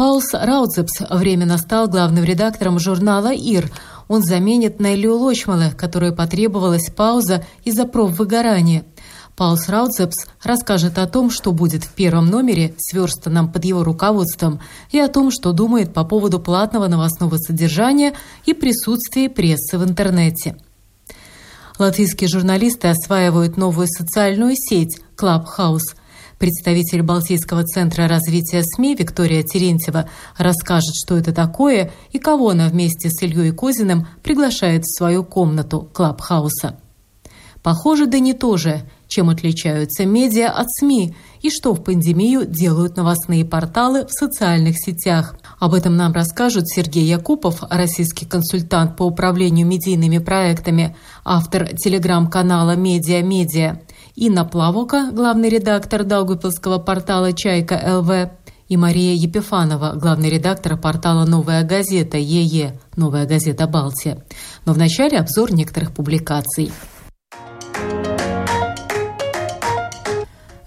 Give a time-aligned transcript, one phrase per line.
[0.00, 3.70] Паулс Раудзепс временно стал главным редактором журнала «Ир».
[4.08, 8.86] Он заменит Неллию Лочмала, которой потребовалась пауза из-за профвыгорания.
[9.36, 14.98] Паулс Раудзепс расскажет о том, что будет в первом номере, сверстанном под его руководством, и
[14.98, 18.14] о том, что думает по поводу платного новостного содержания
[18.46, 20.56] и присутствия прессы в интернете.
[21.78, 25.94] Латвийские журналисты осваивают новую социальную сеть Clubhouse.
[26.40, 30.08] Представитель Балтийского центра развития СМИ Виктория Терентьева
[30.38, 35.86] расскажет, что это такое и кого она вместе с Ильей Козиным приглашает в свою комнату
[35.92, 36.80] Клабхауса.
[37.62, 42.96] Похоже, да не то же, чем отличаются медиа от СМИ и что в пандемию делают
[42.96, 45.36] новостные порталы в социальных сетях.
[45.58, 53.20] Об этом нам расскажут Сергей Якупов, российский консультант по управлению медийными проектами, автор телеграм-канала «Медиа
[53.20, 53.82] Медиа»,
[54.16, 58.30] Инна Плавока, главный редактор Даугупилского портала «Чайка ЛВ»,
[58.68, 64.24] и Мария Епифанова, главный редактор портала «Новая газета» ЕЕ, «Новая газета Балтия».
[64.64, 66.72] Но вначале обзор некоторых публикаций.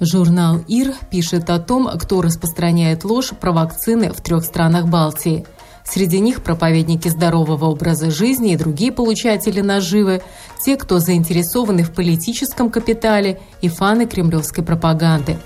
[0.01, 5.45] Журнал «Ир» пишет о том, кто распространяет ложь про вакцины в трех странах Балтии.
[5.85, 10.21] Среди них проповедники здорового образа жизни и другие получатели наживы,
[10.63, 15.37] те, кто заинтересованы в политическом капитале и фаны кремлевской пропаганды.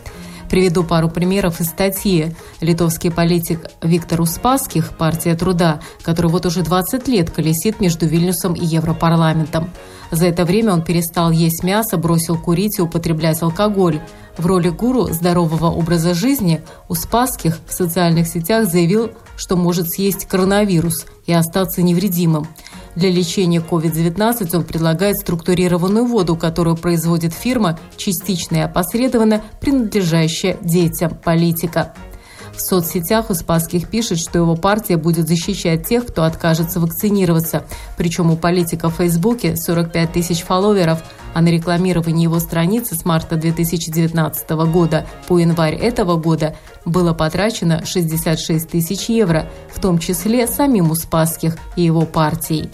[0.50, 2.34] Приведу пару примеров из статьи.
[2.62, 8.66] Литовский политик Виктор Успасских, партия труда, который вот уже 20 лет колесит между Вильнюсом и
[8.66, 9.70] Европарламентом.
[10.10, 14.00] За это время он перестал есть мясо, бросил курить и употреблять алкоголь.
[14.38, 21.06] В роли гуру здорового образа жизни Успасских в социальных сетях заявил, что может съесть коронавирус
[21.26, 22.48] и остаться невредимым.
[22.98, 31.12] Для лечения COVID-19 он предлагает структурированную воду, которую производит фирма, частично и опосредованно принадлежащая детям
[31.24, 31.94] политика.
[32.56, 37.66] В соцсетях Успасских пишет, что его партия будет защищать тех, кто откажется вакцинироваться.
[37.98, 41.04] Причем у политика в Фейсбуке 45 тысяч фолловеров,
[41.36, 47.86] а на рекламирование его страницы с марта 2019 года по январь этого года было потрачено
[47.86, 52.72] 66 тысяч евро, в том числе самим Успасских и его партией.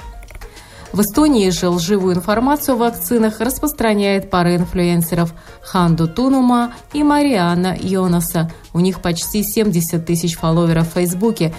[0.94, 5.34] В Эстонии же лживую информацию о вакцинах распространяет пара инфлюенсеров
[5.64, 8.52] Ханду Тунума и Мариана Йонаса.
[8.74, 11.52] У них почти 70 тысяч фолловеров в Фейсбуке.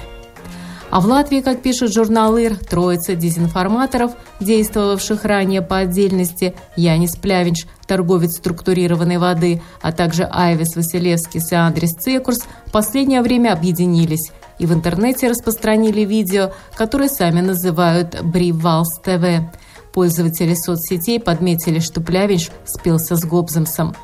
[0.88, 7.66] А в Латвии, как пишет журнал ИР, троица дезинформаторов, действовавших ранее по отдельности, Янис Плявинч,
[7.88, 14.66] торговец структурированной воды, а также Айвис Василевскис и Андрес Цекурс, в последнее время объединились– и
[14.66, 19.50] в интернете распространили видео, которое сами называют «Бривалс ТВ».
[19.92, 23.94] Пользователи соцсетей подметили, что Плявинч спелся с Гобземсом.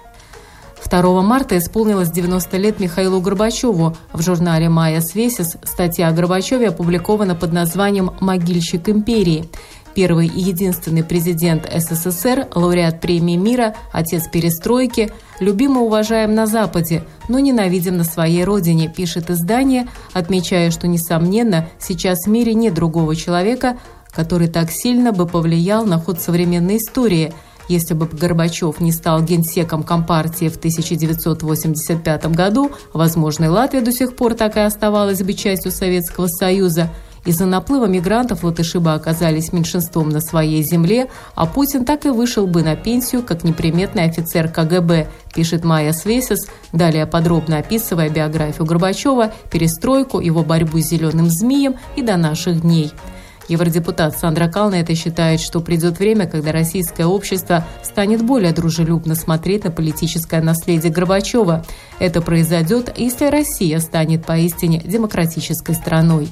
[0.88, 3.96] 2 марта исполнилось 90 лет Михаилу Горбачеву.
[4.12, 9.48] В журнале «Майя Свесис» статья о Горбачеве опубликована под названием «Могильщик империи».
[9.94, 17.38] Первый и единственный президент СССР, лауреат премии мира, отец перестройки, любимо уважаем на Западе, но
[17.38, 23.78] ненавидим на своей родине, пишет издание, отмечая, что, несомненно, сейчас в мире нет другого человека,
[24.10, 27.32] который так сильно бы повлиял на ход современной истории–
[27.70, 34.16] если бы Горбачев не стал генсеком Компартии в 1985 году, возможно, и Латвия до сих
[34.16, 36.90] пор так и оставалась бы частью Советского Союза–
[37.25, 42.47] из-за наплыва мигрантов латыши бы оказались меньшинством на своей земле, а Путин так и вышел
[42.47, 49.32] бы на пенсию как неприметный офицер КГБ, пишет Майя Свесис, далее подробно описывая биографию Горбачева,
[49.50, 52.92] перестройку, его борьбу с зеленым змеем и до наших дней.
[53.48, 59.72] Евродепутат Сандра Калнета считает, что придет время, когда российское общество станет более дружелюбно смотреть на
[59.72, 61.65] политическое наследие Горбачева.
[61.98, 66.28] Это произойдет, если Россия станет поистине демократической страной.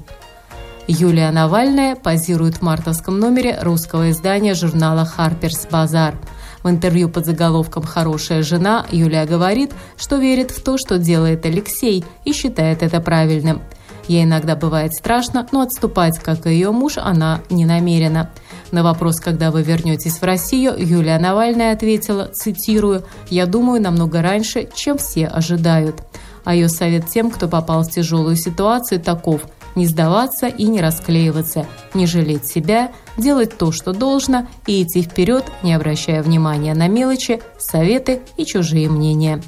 [0.90, 6.14] Юлия Навальная позирует в мартовском номере русского издания журнала «Харперс Базар».
[6.62, 12.06] В интервью под заголовком «Хорошая жена» Юлия говорит, что верит в то, что делает Алексей,
[12.24, 13.60] и считает это правильным.
[14.06, 18.30] Ей иногда бывает страшно, но отступать, как и ее муж, она не намерена.
[18.72, 24.66] На вопрос, когда вы вернетесь в Россию, Юлия Навальная ответила, цитирую, «Я думаю намного раньше,
[24.74, 26.00] чем все ожидают».
[26.44, 29.42] А ее совет тем, кто попал в тяжелую ситуацию, таков–
[29.78, 35.44] не сдаваться и не расклеиваться, не жалеть себя, делать то, что должно, и идти вперед,
[35.62, 39.40] не обращая внимания на мелочи, советы и чужие мнения.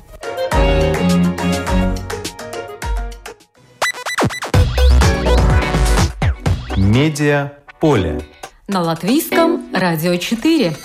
[6.76, 8.22] Медиа поле.
[8.68, 10.76] На латвийском радио 4.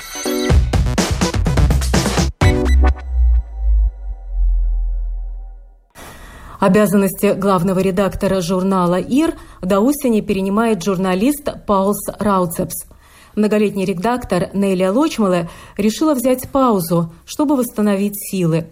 [6.65, 12.88] Обязанности главного редактора журнала «Ир» до осени перенимает журналист Паулс Рауцепс.
[13.35, 15.47] Многолетний редактор Нелия Лочмале
[15.77, 18.65] решила взять паузу, чтобы восстановить силы.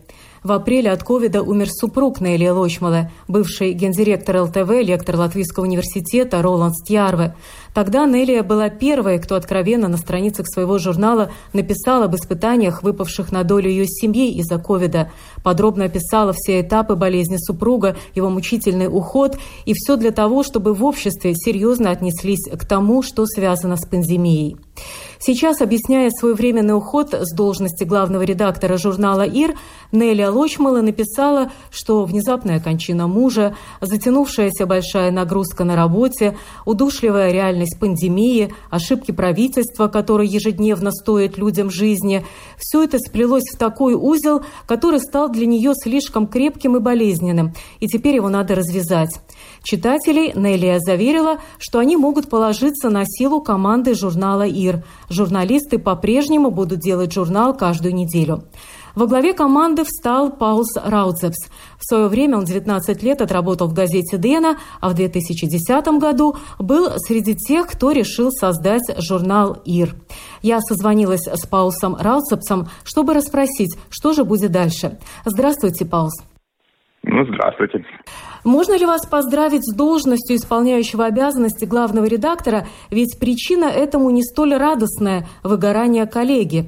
[0.43, 6.75] В апреле от ковида умер супруг Нелли Лочмала, бывший гендиректор ЛТВ, лектор Латвийского университета Роланд
[6.75, 7.33] Стьярве.
[7.73, 13.43] Тогда Нелия была первой, кто откровенно на страницах своего журнала написал об испытаниях, выпавших на
[13.43, 15.11] долю ее семьи из-за ковида.
[15.43, 20.83] Подробно описала все этапы болезни супруга, его мучительный уход и все для того, чтобы в
[20.83, 24.57] обществе серьезно отнеслись к тому, что связано с пандемией.
[25.19, 29.55] Сейчас, объясняя свой временный уход с должности главного редактора журнала «Ир»,
[29.93, 36.35] Нелли Лочмала написала, что внезапная кончина мужа, затянувшаяся большая нагрузка на работе,
[36.65, 42.25] удушливая реальность пандемии, ошибки правительства, которые ежедневно стоят людям жизни–
[42.57, 47.87] все это сплелось в такой узел, который стал для нее слишком крепким и болезненным, и
[47.87, 49.19] теперь его надо развязать.
[49.63, 54.83] Читателей Неллия заверила, что они могут положиться на силу команды журнала «Ир».
[55.09, 58.43] Журналисты по-прежнему будут делать журнал каждую неделю.
[58.93, 61.47] Во главе команды встал Паулс Раудзепс.
[61.79, 66.89] В свое время он 19 лет отработал в газете «Дена», а в 2010 году был
[66.97, 69.95] среди тех, кто решил создать журнал «Ир».
[70.41, 74.99] Я созвонилась с Паулсом Раудзепсом, чтобы расспросить, что же будет дальше.
[75.25, 76.32] Здравствуйте, Паулс.
[77.03, 77.85] Ну, здравствуйте.
[78.43, 84.55] Можно ли вас поздравить с должностью исполняющего обязанности главного редактора, ведь причина этому не столь
[84.55, 86.67] радостная– выгорание коллеги.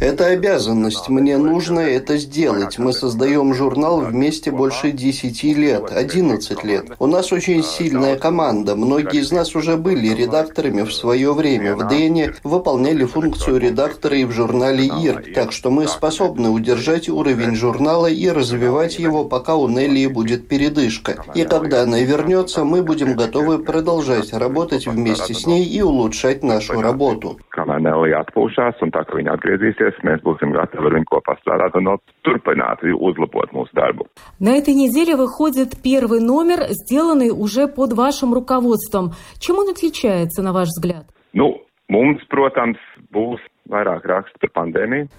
[0.00, 2.78] Это обязанность, мне нужно это сделать.
[2.78, 6.92] Мы создаем журнал вместе больше 10 лет, 11 лет.
[7.00, 8.76] У нас очень сильная команда.
[8.76, 11.74] Многие из нас уже были редакторами в свое время.
[11.74, 15.32] В Дэне выполняли функцию редактора и в журнале ИР.
[15.34, 21.24] Так что мы способны удержать уровень журнала и развивать его, пока у Нелли будет передышка.
[21.34, 26.80] И когда она вернется, мы будем готовы продолжать работать вместе с ней и улучшать нашу
[26.80, 31.36] работу kamēr Nelija atpūšās, un tā kā viņa atgriezīsies, mēs būsim gatavi ar viņu kopā
[31.40, 31.90] strādāt un
[32.26, 34.06] turpināt uzlabot mūsu darbu.
[34.38, 39.12] На этой неделе выходит первый номер, сделанный уже под вашим руководством.
[39.38, 41.06] Чем он отличается, на ваш взгляд?
[41.32, 42.78] Nu, mums, protams,
[43.12, 43.40] būs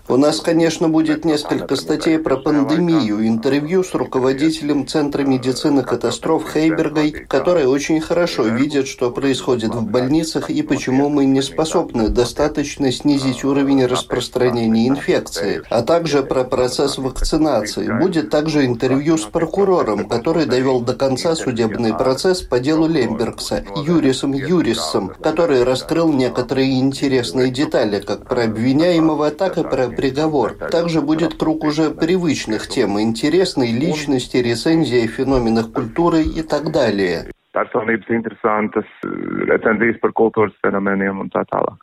[0.10, 7.12] у нас, конечно, будет несколько статей про пандемию, интервью с руководителем Центра медицины катастроф Хейбергой,
[7.30, 13.46] который очень хорошо видит, что происходит в больницах и почему мы не способны достаточно снизить
[13.46, 17.90] уровень распространения инфекции, а также про процесс вакцинации.
[18.02, 24.34] Будет также интервью с прокурором, который довел до конца судебный процесс по делу Лембергса, Юрисом
[24.34, 30.54] Юриссом, который раскрыл некоторые интересные детали, как про обвиняемого, так и про приговор.
[30.72, 37.32] Также будет круг уже привычных тем, интересной личности, рецензии о феноменах культуры и так далее.
[37.54, 41.76] Personības interesantas, recenzijas par kultūras fenomeniem un tā tālāk.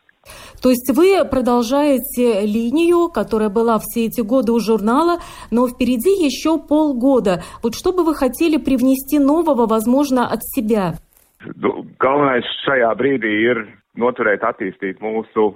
[0.63, 5.19] То есть вы продолжаете линию, которая была все эти годы у журнала,
[5.51, 7.43] но впереди еще полгода.
[7.63, 10.95] Вот что бы вы хотели привнести нового, возможно, от себя?
[11.39, 13.61] Galvenais šajā brīdī ir
[13.95, 15.53] noturēt, attīstīt mūsu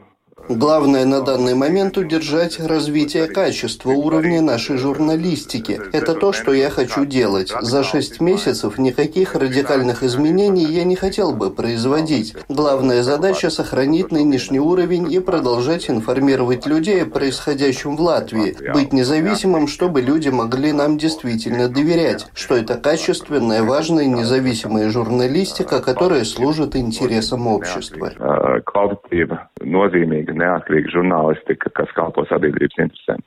[0.48, 5.80] Главное на данный момент удержать развитие качества уровня нашей журналистики.
[5.92, 7.52] Это то, что я хочу делать.
[7.60, 12.34] За шесть месяцев никаких радикальных изменений я не хотел бы производить.
[12.48, 19.68] Главная задача– сохранить нынешний уровень и продолжать информировать людей о происходящем в Латвии, быть независимым,
[19.68, 27.46] чтобы люди могли нам действительно доверять, что это качественная, важная, независимая журналистика, которая служит интересам
[27.46, 28.12] общества
[30.32, 33.22] nozīmīga, neatkarīga žurnālistika, kas kalpo sabiedrības interesēm.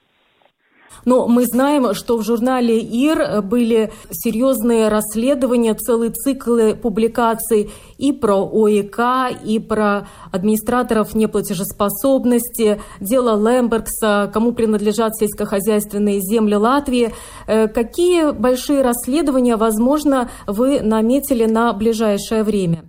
[1.03, 8.37] Но мы знаем, что в журнале ИР были серьезные расследования, целые циклы публикаций и про
[8.37, 17.11] ОИК, и про администраторов неплатежеспособности, дело Лембергса, кому принадлежат сельскохозяйственные земли Латвии.
[17.45, 22.85] Э, какие большие расследования, возможно, вы наметили на ближайшее время?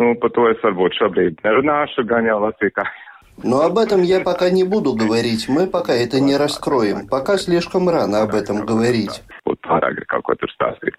[0.00, 2.88] Nu, par to es varbūt šobrīd nerunāšu, gan jau Latvijā.
[3.42, 7.88] Но об этом я пока не буду говорить, мы пока это не раскроем, пока слишком
[7.88, 9.22] рано об этом говорить.
[9.44, 10.94] kaut ko tur stāstīt.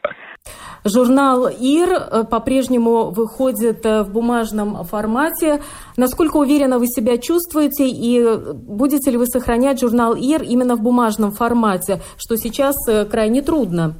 [0.83, 5.61] Журнал «Ир» э, по-прежнему выходит э, в бумажном формате.
[5.97, 11.31] Насколько уверенно вы себя чувствуете и будете ли вы сохранять журнал «Ир» именно в бумажном
[11.31, 13.95] формате, что сейчас э, крайне трудно?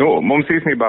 [0.00, 0.88] Nu, mums īstenībā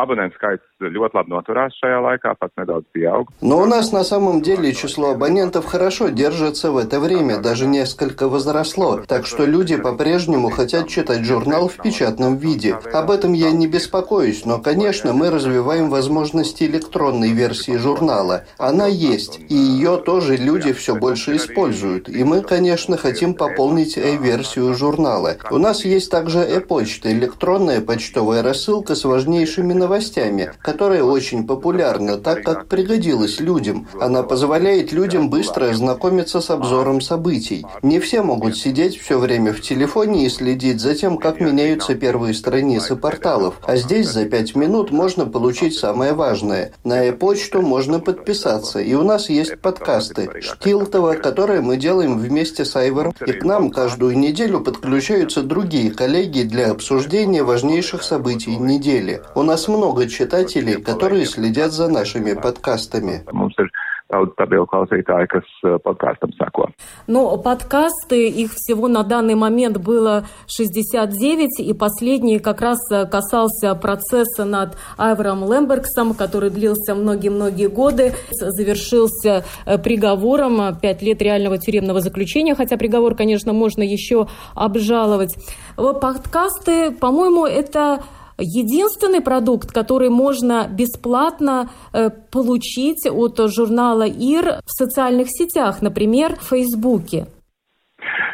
[0.00, 3.28] абонент skaits ļoti labi noturās šajā laikā, pats nedaudz pieaug.
[3.40, 8.28] Но у нас на самом деле число абонентов хорошо держится в это время, даже несколько
[8.28, 9.00] возросло.
[9.06, 12.78] Так что люди по-прежнему хотят читать журнал в печатном виде.
[12.92, 18.44] Об этом я не беспокоюсь, но, конечно, мы развиваем возможности электронной версии журнала.
[18.58, 22.08] Она есть, и ее тоже люди все больше используют.
[22.08, 25.36] И мы, конечно, хотим пополнить e-версию журнала.
[25.50, 32.42] У нас есть также e-почта, электронная почтовая рассылка с важнейшими новостями, которая очень популярна, так
[32.42, 33.86] как пригодилась людям.
[34.00, 37.64] Она позволяет людям быстро ознакомиться с обзором событий.
[37.82, 42.34] Не все могут сидеть все время в телефоне и следить за тем, как меняются первые
[42.34, 43.60] страницы порталов.
[43.62, 46.72] А здесь за пять минут можно получить самое важное.
[46.82, 48.80] На e-почту можно подписаться.
[48.80, 53.14] И у нас есть подкасты Штилтова, которые мы делаем вместе с Айвором.
[53.24, 59.22] И к нам каждую неделю подключаются другие коллеги для обсуждения важнейших событий недели.
[59.36, 63.22] У нас много читателей слушателей, которые следят за нашими подкастами.
[65.82, 66.68] подкастам сако.
[67.06, 72.78] Ну, подкасты, их всего на данный момент было 69, и последний как раз
[73.10, 81.58] касался процесса над Айвором Лембергсом, который длился многие-многие годы, завершился э, приговором 5 лет реального
[81.58, 85.34] тюремного заключения, хотя приговор, конечно, можно еще обжаловать.
[85.76, 88.00] Подкасты, по-моему, это
[88.38, 96.48] единственный продукт, который можно бесплатно э, получить от журнала ИР в социальных сетях, например, в
[96.48, 97.26] Фейсбуке.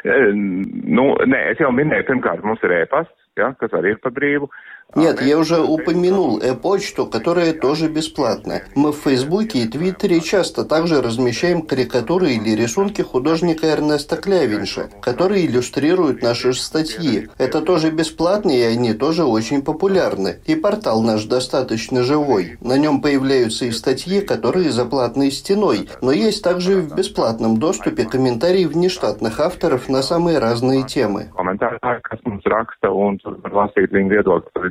[0.02, 4.48] Nu, nē, es jau minēju, pirmkārt, mums ir e-pasts, ja, kas arī ir par brīvu.
[4.96, 8.64] Нет, я уже упомянул e-почту, которая тоже бесплатная.
[8.74, 15.46] Мы в Фейсбуке и Твиттере часто также размещаем карикатуры или рисунки художника Эрнеста Клявинша, которые
[15.46, 17.28] иллюстрируют наши статьи.
[17.38, 20.38] Это тоже бесплатно, и они тоже очень популярны.
[20.46, 22.58] И портал наш достаточно живой.
[22.60, 28.04] На нем появляются и статьи, которые за платной стеной, но есть также в бесплатном доступе
[28.04, 31.30] комментарии внештатных авторов на самые разные темы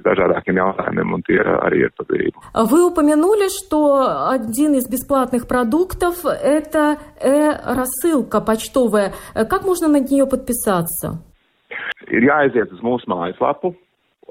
[0.06, 2.36] dažādākiem jautājumiem, un tie arī ir padarīti.
[2.54, 9.14] Вы упомянули, что один из бесплатных продуктов– это э-рассылка почтовая.
[9.34, 11.20] Как можно на нее подписаться?
[12.10, 13.76] Ir jāaiziet uz mūsu mājaslapu,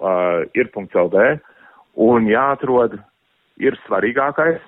[0.03, 1.39] uh, ir.lv,
[1.95, 2.99] un jāatrod
[3.59, 4.61] ir svarīgākais–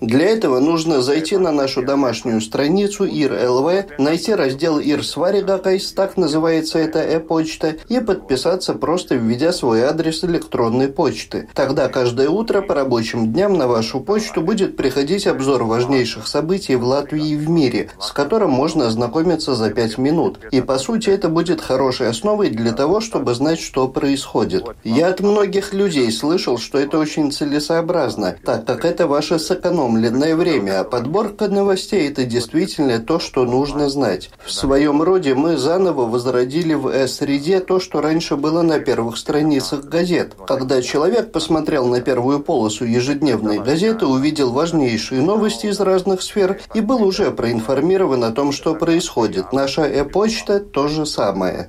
[0.00, 6.78] Для этого нужно зайти на нашу домашнюю страницу ИР-ЛВ, найти раздел ИР Сваригакайс, так называется
[6.78, 11.48] эта e-почта, и подписаться просто введя свой адрес электронной почты.
[11.54, 16.84] Тогда каждое утро по рабочим дням на вашу почту будет приходить обзор важнейших событий в
[16.84, 20.38] Латвии и в мире, с которым можно ознакомиться за 5 минут.
[20.50, 24.64] И по сути это будет хорошей основой для того, чтобы знать, что происходит.
[24.84, 30.36] Я от многих людей слышал, что это очень целесообразно, так как это ваша наше сэкономленное
[30.36, 34.30] время, а подборка новостей– это действительно то, что нужно знать.
[34.44, 39.84] В своем роде мы заново возродили в С-среде то, что раньше было на первых страницах
[39.84, 40.34] газет.
[40.46, 46.80] Когда человек посмотрел на первую полосу ежедневной газеты, увидел важнейшие новости из разных сфер и
[46.80, 49.52] был уже проинформирован о том, что происходит.
[49.52, 51.68] Наша э-почта– то же самое.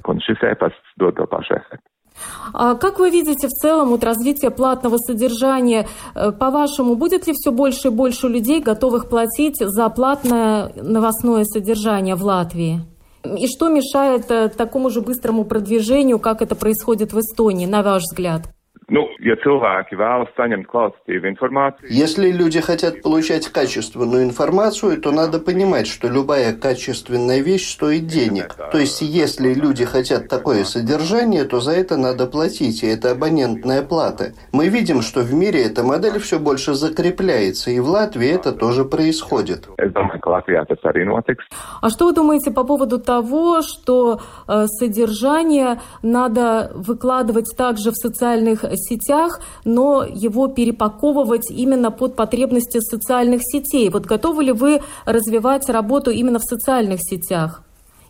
[2.54, 5.88] А как вы видите в целом вот развитие платного содержания?
[6.14, 12.16] Э, по-вашему, будет ли все больше и больше людей готовых платить за платное новостное содержание
[12.16, 12.82] в Латвии?
[13.38, 18.04] И что мешает э, такому же быстрому продвижению, как это происходит в Эстонии, на ваш
[18.04, 18.55] взгляд?
[18.88, 21.90] Nu, ja cilvēki vēlas saņemt kvalitatīvu информацию.
[21.90, 28.56] Если люди хотят получать качественную информацию, то надо понимать, что любая качественная вещь стоит денег.
[28.72, 33.82] То есть, если люди хотят такое содержание, то за это надо платить, и это абонентная
[33.82, 34.34] плата.
[34.52, 38.86] Мы видим, что в мире эта модель все больше закрепляется, и в Латвии это тоже
[38.86, 39.68] происходит.
[41.82, 48.64] А что вы думаете по поводу того, что э, содержание надо выкладывать также в социальных
[48.80, 53.90] сетях, но его перепаковывать именно под потребности социальных сетей.
[53.90, 57.64] Вот готовы ли вы развивать работу именно в социальных сетях?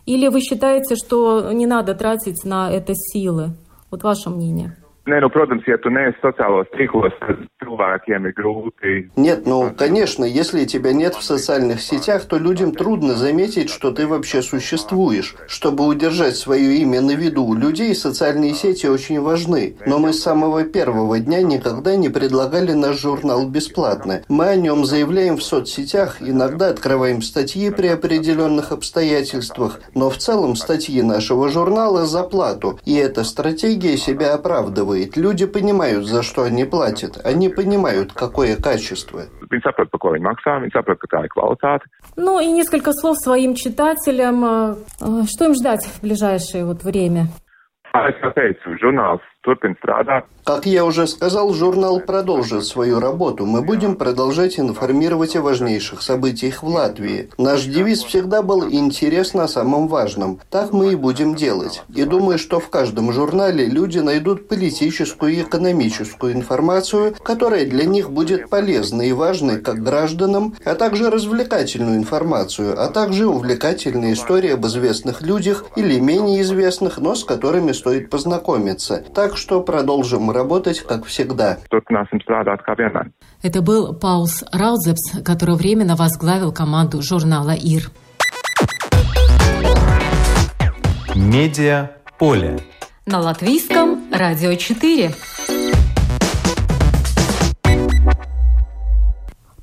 [0.06, 3.50] Или вы считаете, что не надо тратить на это силы?
[3.90, 4.76] Вот ваше мнение.
[5.06, 8.94] Nē, nu, protams, ja tu neesi sociālos tīklos, tad cilvēkiem ir grūti.
[9.14, 14.08] Нет, ну, конечно, если тебя нет в социальных сетях, то людям трудно заметить, что ты
[14.08, 15.36] вообще существуешь.
[15.46, 19.76] Чтобы удержать свое имя на виду у людей, социальные сети очень важны.
[19.86, 24.22] Но мы с самого первого дня никогда не предлагали наш журнал бесплатно.
[24.28, 30.56] Мы о нем заявляем в соцсетях, иногда открываем статьи при определенных обстоятельствах, но в целом
[30.56, 35.16] статьи нашего журнала за плату, и эта стратегия себя оправдывает оценивает.
[35.16, 37.24] Люди понимают, за что они платят.
[37.24, 39.22] Они понимают, какое качество.
[42.16, 44.44] Ну и несколько слов своим читателям.
[44.44, 47.26] Э, э, что им ждать в ближайшее вот время?
[47.92, 48.52] Как я
[50.84, 53.46] уже сказал, журнал продолжит свою работу.
[53.46, 57.30] Мы будем продолжать информировать о важнейших событиях в Латвии.
[57.36, 60.40] Наш девиз всегда был «Интересно о самом важном».
[60.50, 61.82] Так мы и будем делать.
[61.94, 68.10] И думаю, что в каждом журнале люди найдут политическую и экономическую информацию, которая для них
[68.10, 74.66] будет полезной и важной как гражданам, а также развлекательную информацию, а также увлекательные истории об
[74.66, 79.04] известных людях или менее известных, но с которыми стоит познакомиться.
[79.14, 81.58] Так что продолжим работать, как всегда.
[83.42, 87.90] Это был Паус Раузепс, который временно возглавил команду журнала «Ир».
[91.14, 92.58] Медиа поле.
[93.06, 95.12] На латвийском радио 4.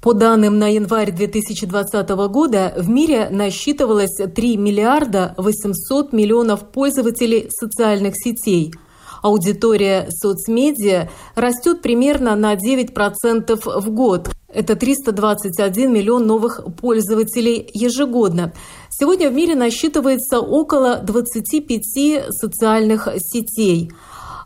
[0.01, 8.15] По данным на январь 2020 года, в мире насчитывалось 3 миллиарда 800 миллионов пользователей социальных
[8.17, 8.73] сетей–
[9.23, 14.29] аудитория соцмедиа растет примерно на 9% в год.
[14.47, 18.53] Это 321 миллион новых пользователей ежегодно.
[18.91, 23.91] Сегодня в мире насчитывается около 25 социальных сетей.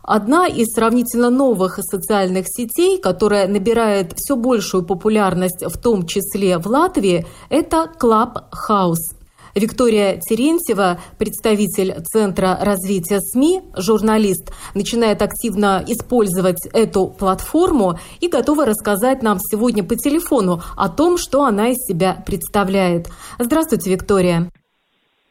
[0.02, 6.66] Одна из сравнительно новых социальных сетей, которая набирает все большую популярность, в том числе в
[6.66, 9.17] Латвии, это Clubhouse.
[9.58, 19.22] Виктория Терентьева, представитель Центра развития СМИ, журналист, начинает активно использовать эту платформу и готова рассказать
[19.22, 23.06] нам сегодня по телефону о том, что она из себя представляет.
[23.38, 24.50] Здравствуйте, Виктория.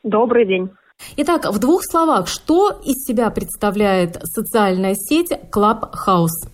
[0.04, 0.70] Добрый день.
[1.18, 6.50] Итак, в двух словах, что из себя представляет социальная сеть Clubhouse?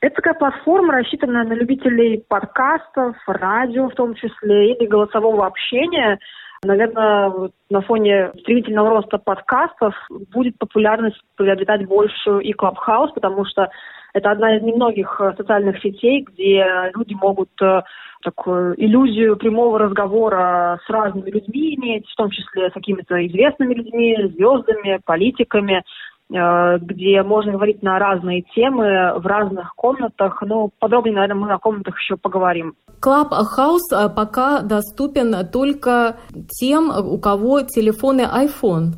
[0.00, 6.18] Это такая платформа, рассчитанная на любителей подкастов, радио в том числе, или голосового общения–
[6.64, 9.94] Наверное, на фоне стремительного роста подкастов
[10.32, 13.70] будет популярность приобретать большую и Clubhouse, потому что
[14.12, 17.82] это одна из немногих э, социальных сетей, где люди могут э,
[18.22, 24.16] такую иллюзию прямого разговора с разными людьми иметь, в том числе с какими-то известными людьми,
[24.34, 25.84] звездами, политиками.
[26.30, 30.42] Э, где можно говорить на разные темы в разных комнатах.
[30.42, 32.74] Ну, подробнее, наверное, мы о комнатах еще поговорим.
[33.02, 36.16] Clubhouse э, пока доступен только
[36.50, 38.92] тем, у кого телефоны iPhone.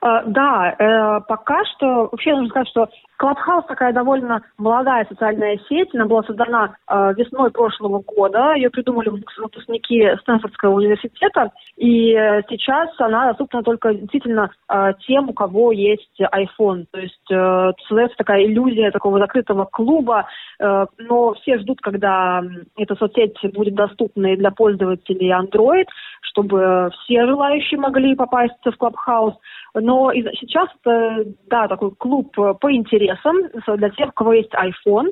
[0.00, 5.92] Э, да, пока что, вообще нужно сказать, что Клабхаус такая довольно молодая социальная сеть.
[5.92, 8.54] Она была создана э, весной прошлого года.
[8.54, 11.50] Ее придумали выпускники Стэнфордского университета.
[11.76, 16.86] И э, сейчас она доступна только действительно э, тем, у кого есть iPhone.
[16.92, 20.28] То есть э, создается такая иллюзия такого закрытого клуба.
[20.60, 22.40] Э, но все ждут, когда
[22.76, 25.86] эта соцсеть будет доступна и для пользователей Android,
[26.20, 29.34] чтобы все желающие могли попасть в Клабхаус.
[29.74, 35.08] Но сейчас это, да, такой клуб по интересам интересам для тех, у кого есть iPhone.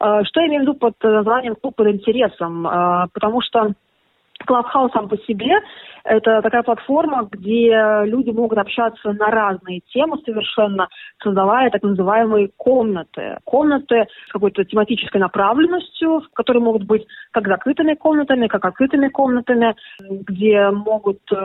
[0.00, 2.66] Э, что я имею в виду под названием клуб под интересом?
[2.66, 3.72] Э, потому что
[4.46, 5.60] Clubhouse сам по себе–
[6.08, 10.88] это такая платформа, где люди могут общаться на разные темы совершенно,
[11.22, 13.38] создавая так называемые комнаты.
[13.44, 20.70] Комнаты с какой-то тематической направленностью, которые могут быть как закрытыми комнатами, как открытыми комнатами, где
[20.70, 21.36] могут э,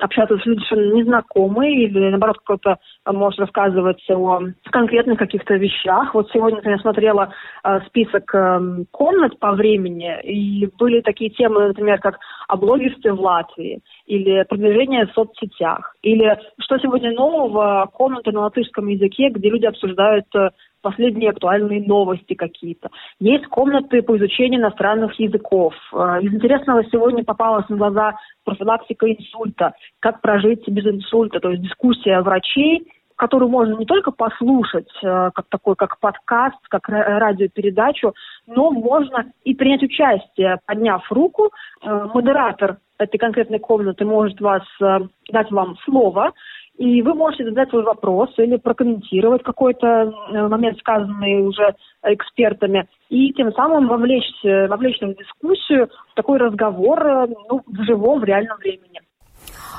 [0.00, 6.14] общаться с людьми совершенно незнакомые или, наоборот, кто-то может рассказывать о конкретных каких-то вещах.
[6.14, 7.32] Вот сегодня я смотрела
[7.62, 13.20] э, список э, комнат по времени, и были такие темы, например, как о блогерстве в
[13.20, 19.66] Латвии, или продвижение в соцсетях, или что сегодня нового, комнаты на латышском языке, где люди
[19.66, 22.88] обсуждают э, последние актуальные новости какие-то.
[23.20, 25.74] Есть комнаты по изучению иностранных языков.
[25.92, 31.62] Э, из интересного сегодня попалась на глаза профилактика инсульта, как прожить без инсульта, то есть
[31.62, 38.14] дискуссия врачей которую можно не только послушать, э, как такой, как подкаст, как радиопередачу,
[38.46, 41.50] но можно и принять участие, подняв руку.
[41.82, 45.00] Э, модератор этой конкретной комнаты может вас э,
[45.32, 46.32] дать вам слово,
[46.76, 53.52] и вы можете задать свой вопрос или прокомментировать какой-то момент, сказанный уже экспертами, и тем
[53.52, 59.00] самым вовлечь, вовлечь в дискуссию, такой разговор ну, в живом, в реальном времени.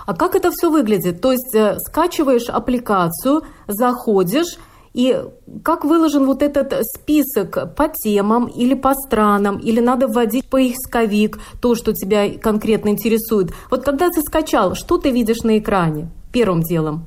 [0.05, 1.21] А как это все выглядит?
[1.21, 4.57] То есть э, скачиваешь аппликацию, заходишь,
[4.93, 5.23] и
[5.63, 11.75] как выложен вот этот список по темам или по странам, или надо вводить поисковик, то,
[11.75, 13.51] что тебя конкретно интересует.
[13.69, 17.05] Вот когда ты скачал, что ты видишь на экране первым делом?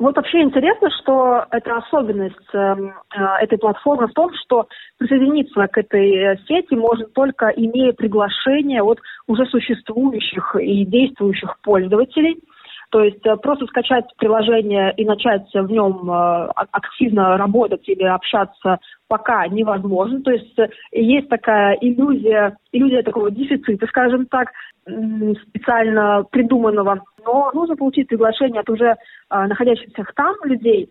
[0.00, 5.76] Вот вообще интересно, что это особенность эм, э, этой платформы в том, что присоединиться к
[5.76, 12.40] этой э, сети может только имея приглашение от уже существующих и действующих пользователей.
[12.90, 18.78] То есть э, просто скачать приложение и начать в нем э, активно работать или общаться
[19.08, 20.20] пока невозможно.
[20.22, 20.56] То есть
[20.92, 24.48] есть такая иллюзия, иллюзия такого дефицита, скажем так,
[24.84, 27.02] специально придуманного.
[27.24, 28.94] Но нужно получить приглашение от уже
[29.30, 30.90] находящихся там людей,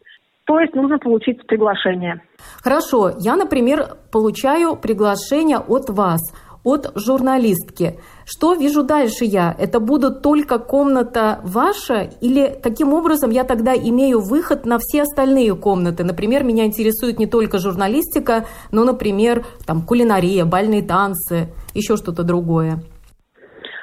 [0.50, 2.22] то есть нужно получить приглашение.
[2.64, 6.22] Хорошо, я, например, получаю приглашение от вас,
[6.64, 8.00] от журналистки.
[8.26, 9.56] Что вижу дальше я?
[9.58, 15.56] Это будут только комната ваша или каким образом я тогда имею выход на все остальные
[15.56, 16.04] комнаты?
[16.04, 22.80] Например, меня интересует не только журналистика, но, например, там кулинария, бальные танцы, еще что-то другое.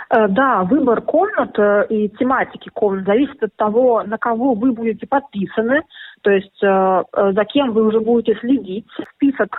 [0.08, 5.06] Э, да, выбор комнат э, и тематики комнат зависит от того, на кого вы будете
[5.06, 5.82] подписаны,
[6.22, 8.87] то есть э, за кем вы уже будете следить.
[9.14, 9.57] Список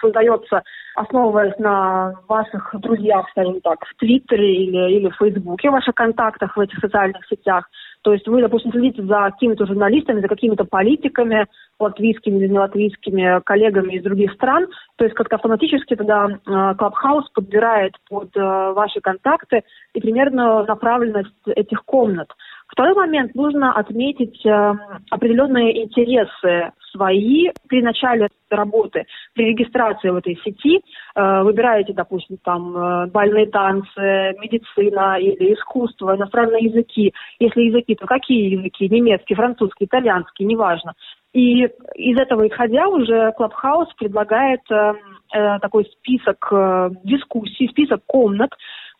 [0.00, 0.62] создается,
[0.96, 6.60] основываясь на ваших друзьях, скажем так, в Твиттере или, или в Фейсбуке, ваших контактах в
[6.60, 7.68] этих социальных сетях.
[8.04, 11.46] То есть вы, допустим, следите за какими-то журналистами, за какими-то политиками,
[11.80, 14.66] латвийскими или нелатвийскими коллегами из других стран.
[14.96, 19.62] То есть как-то автоматически тогда Клабхаус подбирает под э, ваши контакты
[19.94, 22.28] и примерно направленность этих комнат.
[22.74, 24.72] Второй момент, нужно отметить э,
[25.08, 30.80] определенные интересы свои при начале работы, при регистрации в этой сети.
[31.14, 37.14] Э, выбираете, допустим, там э, бальные танцы, медицина или искусство, иностранные языки.
[37.38, 38.88] Если языки, то какие языки?
[38.88, 40.94] Немецкий, французский, итальянский, неважно.
[41.32, 44.94] И из этого исходя уже Clubhouse предлагает э,
[45.34, 48.50] э, такой список э, дискуссий, список комнат,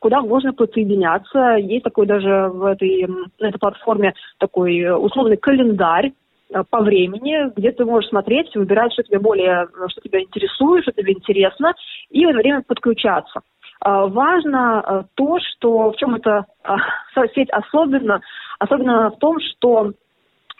[0.05, 1.57] куда можно подсоединяться.
[1.57, 3.07] Есть такой даже в этой,
[3.41, 6.13] на этой платформе такой э, условный календарь
[6.53, 10.93] э, по времени, где ты можешь смотреть, выбирать, что тебе более, что тебя интересует, что
[10.93, 11.73] тебе интересно,
[12.11, 13.41] и в это время подключаться.
[13.83, 16.45] Э, важно то, что в чем эта
[17.35, 18.21] сеть особенно,
[18.59, 19.93] особенно в том, что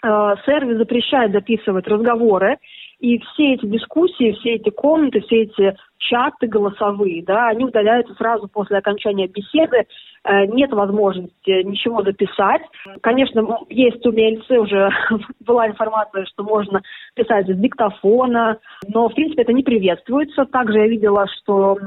[0.01, 2.57] сервис запрещает записывать разговоры,
[2.99, 5.75] и все эти дискуссии, все эти комнаты, все эти
[6.09, 9.85] чаты голосовые, да, они удаляются сразу после окончания беседы,
[10.23, 12.61] э, нет возможности ничего записать.
[13.01, 14.89] Конечно, есть умельцы, уже
[15.39, 16.81] была информация, что можно
[17.15, 20.45] писать с диктофона, но, в принципе, это не приветствуется.
[20.45, 21.77] Также я видела, что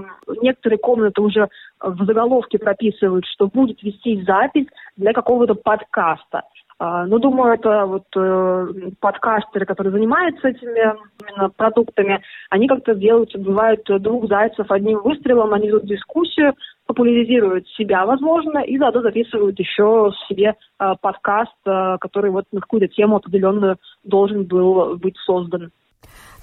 [0.42, 1.48] некоторые комнаты уже
[1.80, 6.42] в заголовке прописывают, что будет вести запись для какого-то подкаста.
[6.80, 8.68] А, ну, думаю, это вот э,
[9.00, 15.66] подкастеры, которые занимаются этими именно продуктами, они как-то делают, бывают двух зайцев одним выстрелом, они
[15.68, 16.54] ведут дискуссию,
[16.86, 22.86] популяризируют себя, возможно, и заодно записывают еще себе э, подкаст, э, который вот на какую-то
[22.86, 25.72] тему определенную должен был быть создан.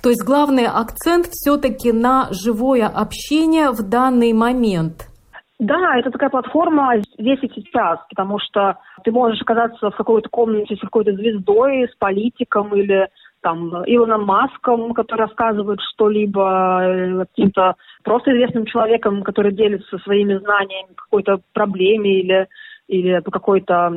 [0.04, 5.08] То есть главный акцент все-таки на живое общение в данный момент–
[5.60, 10.76] да, это такая платформа здесь и сейчас, потому что ты можешь оказаться в какой-то комнате
[10.76, 13.08] с какой-то звездой, с политиком или
[13.42, 20.94] там Илоном Маском, который рассказывает что-либо, э, каким-то просто известным человеком, который делится своими знаниями
[20.96, 22.48] какой-то проблеме или
[22.88, 23.92] или по какой-то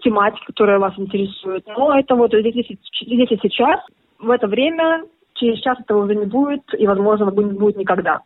[0.00, 1.66] тематике, которая вас интересует.
[1.66, 3.80] Но это вот здесь, здесь и сейчас,
[4.18, 5.04] в это время
[5.38, 8.20] Через час этого уже не будет, и, возможно, не будет никогда.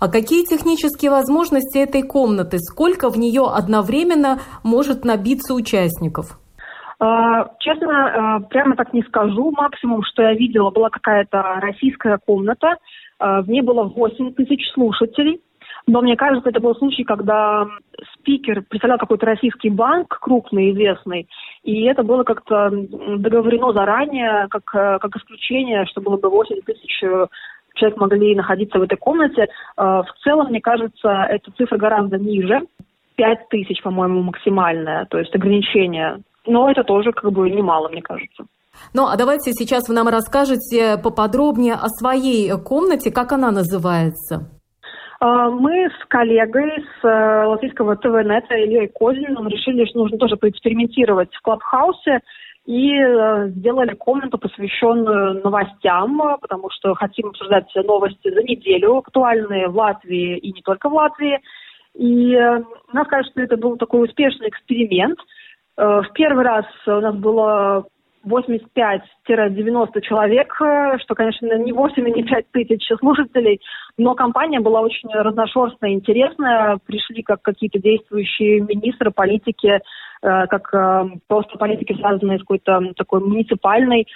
[0.00, 2.58] А какие технические возможности этой комнаты?
[2.58, 6.38] Сколько в нее одновременно может набиться участников?
[6.98, 9.52] А, честно, а, прямо так не скажу.
[9.52, 12.76] Максимум, что я видела, была какая-то российская комната.
[13.18, 15.40] А, в ней было 8 тысяч слушателей.
[15.86, 17.64] Но мне кажется, это был случай, когда
[18.14, 21.28] спикер представлял какой-то российский банк, крупный, известный,
[21.62, 27.02] и это было как-то договорено заранее, как, э, как исключение, что было бы 8 тысяч
[27.04, 27.26] э,
[27.74, 29.42] человек могли находиться в этой комнате.
[29.76, 32.62] Э, в целом, мне кажется, эта цифра гораздо ниже.
[33.14, 36.18] 5 тысяч, по-моему, максимальная, то есть ограничение.
[36.46, 38.44] Но это тоже как бы немало, мне кажется.
[38.92, 44.50] Ну, а давайте сейчас вы нам расскажете поподробнее о своей комнате, как она называется.
[45.18, 51.34] А, мы с коллегой с э, латвийского ТВ-нета Ильей Козиным решили, что нужно тоже поэкспериментировать
[51.34, 52.20] в Клабхаусе
[52.66, 59.76] и э, сделали комнату, посвященную новостям, потому что хотим обсуждать новости за неделю, актуальные в
[59.76, 61.40] Латвии и не только в Латвии.
[61.94, 65.18] И э, надо сказать, что это был такой успешный эксперимент.
[65.78, 67.84] В первый раз у нас было
[68.26, 73.60] 85-90 человек, что, конечно, не 8 и не 5 тысяч слушателей,
[73.96, 76.78] но компания была очень разношерстная, интересная.
[76.86, 79.80] Пришли как какие-то действующие министры, политики,
[80.15, 84.06] Э, как э, просто политики, связанные с какой-то такой муниципальной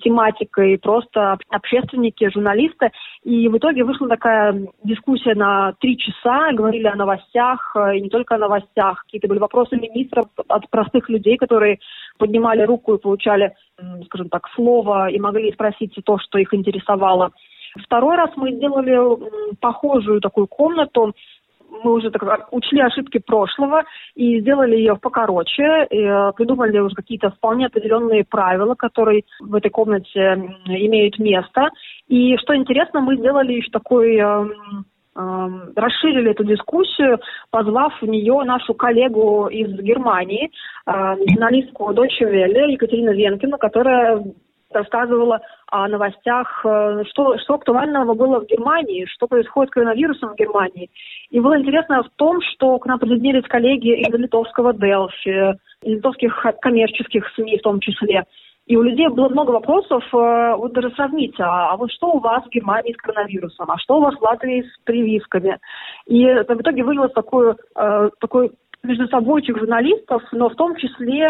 [0.00, 2.90] тематикой, просто общественники, журналисты.
[3.24, 8.08] И в итоге вышла такая дискуссия на три часа, говорили о новостях, э, и не
[8.08, 9.04] только о новостях.
[9.04, 11.78] Какие-то были вопросы министров от простых людей, которые
[12.18, 13.54] поднимали руку и получали,
[14.06, 17.32] скажем так, слово и могли спросить то, что их интересовало.
[17.84, 18.98] Второй раз мы сделали
[19.60, 21.14] похожую такую комнату,
[21.70, 27.30] мы уже так учли ошибки прошлого и сделали ее покороче, и, э, придумали уже какие-то
[27.30, 31.70] вполне определенные правила, которые в этой комнате имеют место.
[32.08, 34.52] И что интересно, мы сделали еще такой эм,
[35.16, 37.18] эм, расширили эту дискуссию,
[37.50, 40.50] позвав в нее нашу коллегу из Германии,
[40.86, 44.22] э, журналистку Deutsche Welle Екатерину Венкину, которая
[44.70, 50.36] рассказывала о новостях, э, что, что актуального было в Германии, что происходит с коронавирусом в
[50.36, 50.90] Германии.
[51.30, 56.46] И было интересно в том, что к нам присоединились коллеги из литовского Делфи, из литовских
[56.60, 58.24] коммерческих СМИ в том числе.
[58.68, 62.18] И у людей было много вопросов, э, вот даже сравнить, а, а вот что у
[62.18, 65.58] вас в Германии с коронавирусом, а что у вас в Латвии с прививками.
[66.04, 68.52] И в итоге вылилось такое, э, такой
[68.82, 71.28] между собой этих журналистов, но в том числе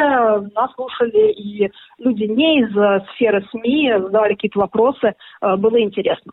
[0.54, 6.32] нас слушали и люди не из э, сферы СМИ, задавали какие-то вопросы, э, было интересно.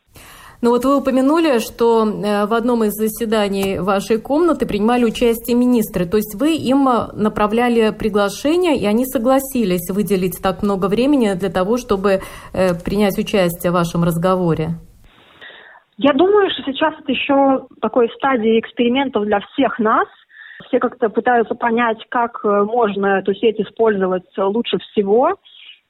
[0.61, 6.05] Ну вот вы упомянули, что э, в одном из заседаний вашей комнаты принимали участие министры,
[6.05, 11.77] то есть вы им направляли приглашение, и они согласились выделить так много времени для того,
[11.77, 12.21] чтобы
[12.83, 14.69] принять участие в вашем разговоре?
[15.97, 20.07] Я думаю, что сейчас это еще такой стадии экспериментов для всех нас–
[20.67, 25.35] все как-то пытаются понять, как э, можно эту сеть использовать лучше всего.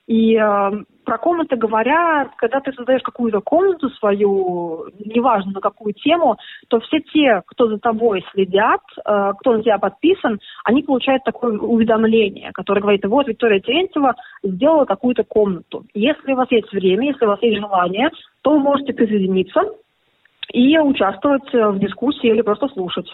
[0.07, 0.71] И э,
[1.03, 6.99] про комнаты говоря, когда ты создаешь какую-то комнату свою, неважно на какую тему, то все
[6.99, 12.81] те, кто за тобой следят, э, кто на тебя подписан, они получают такое уведомление, которое
[12.81, 15.85] говорит, вот Виктория Терентьева сделала какую-то комнату.
[15.95, 18.09] Если у вас есть время, если у вас есть желание,
[18.43, 19.61] то вы можете присоединиться
[20.53, 23.07] и участвовать в дискуссии или просто слушать.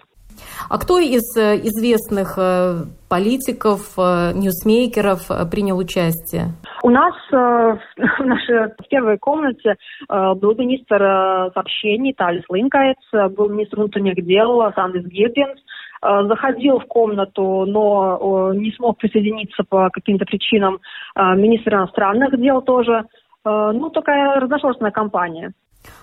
[0.69, 6.53] А кто из э, известных э, политиков, э, ньюсмейкеров принял участие?
[6.83, 9.75] У нас в нашей первой комнате
[10.09, 12.97] был министр сообщений Талис Линкайц,
[13.35, 15.59] был министр внутренних дел Сандис Гирдинс,
[16.01, 20.79] заходил в комнату, но не смог присоединиться по каким-то причинам.
[21.15, 23.03] Министр иностранных дел тоже.
[23.45, 25.53] Ну, такая разношерстная компания.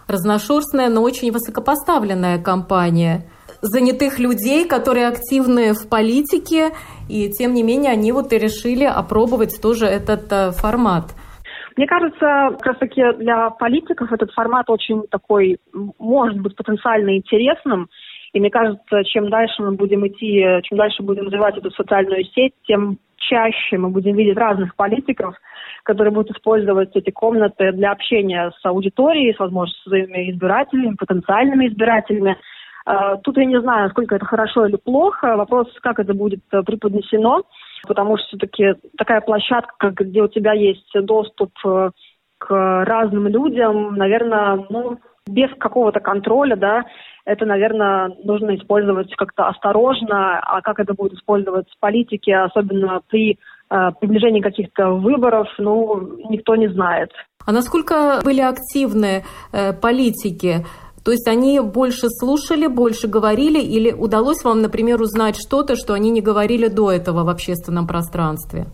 [0.07, 3.25] Разношерстная, но очень высокопоставленная компания
[3.61, 6.71] занятых людей, которые активны в политике,
[7.09, 11.15] и тем не менее они вот и решили опробовать тоже этот э, формат.
[11.77, 12.19] Мне кажется,
[12.59, 15.59] как раз таки для политиков этот формат очень такой,
[15.99, 17.89] может быть, потенциально интересным.
[18.33, 22.53] И мне кажется, чем дальше мы будем идти, чем дальше будем развивать эту социальную сеть,
[22.67, 25.35] тем чаще мы будем видеть разных политиков,
[25.85, 32.37] которые будут использовать эти комнаты для общения с аудиторией, с, возможно, своими избирателями, потенциальными избирателями.
[32.89, 35.37] А, тут я не знаю, насколько это хорошо или плохо.
[35.37, 37.43] Вопрос, как это будет э, преподнесено,
[37.87, 41.91] потому что все-таки такая площадка, где у тебя есть доступ э,
[42.39, 44.97] к разным людям, наверное, ну,
[45.27, 46.85] без какого-то контроля, да,
[47.27, 53.33] это, наверное, нужно использовать как-то осторожно, а как это будет использоваться в политике, особенно при
[53.69, 57.11] э, приближении каких-то выборов, ну, никто не знает.
[57.45, 60.65] А насколько были активны э, политики?
[61.09, 66.11] То есть они больше слушали, больше говорили, или удалось вам, например, узнать что-то, что они
[66.11, 68.67] не говорили до этого в общественном пространстве?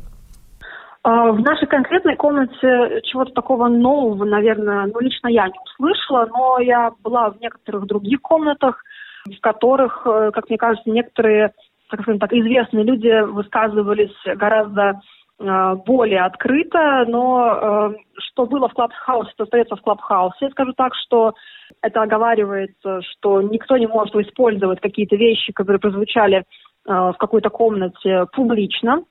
[1.05, 6.59] А, в нашей конкретной комнате чего-то такого нового, наверное, ну, лично я не услышала, но
[6.59, 8.83] я была в некоторых других комнатах,
[9.27, 11.53] в которых, э, как мне кажется, некоторые,
[11.89, 15.01] так скажем так, известные люди высказывались гораздо
[15.39, 20.51] э, более открыто, но э, что было в Клабхаусе, то остается в Клабхаусе.
[20.51, 21.35] Скажу так, что
[21.83, 26.43] это оговаривается, что никто не может использовать какие-то вещи, которые прозвучали э,
[26.87, 29.05] в какой-то комнате публично.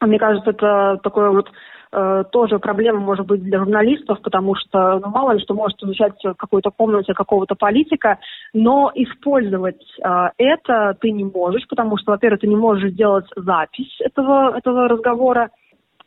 [0.00, 1.50] Мне кажется, это такое вот
[1.92, 6.14] э, тоже проблема может быть для журналистов, потому что ну, мало ли что может звучать
[6.22, 8.18] в какой-то комнате какого-то политика,
[8.52, 14.00] но использовать э, это ты не можешь, потому что, во-первых, ты не можешь сделать запись
[14.00, 15.50] этого, этого разговора,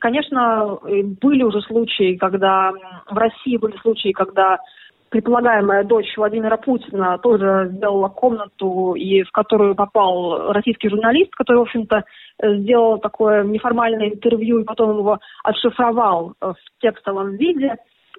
[0.02, 0.80] Конечно,
[1.22, 2.72] были уже случаи, когда
[3.08, 4.58] в России были случаи, когда
[5.12, 11.63] предполагаемая дочь Владимира Путина тоже сделала комнату, и в которую попал российский журналист, который, в
[11.63, 12.04] общем-то,
[12.41, 17.76] сделал такое неформальное интервью и потом его отшифровал в текстовом виде.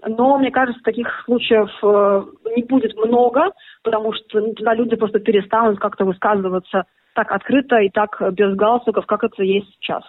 [0.07, 2.23] Но, мне кажется, таких случаев э,
[2.57, 3.53] не будет много,
[3.83, 9.25] потому что тогда люди просто перестанут как-то высказываться так открыто и так без галстуков, как
[9.25, 10.03] это есть сейчас.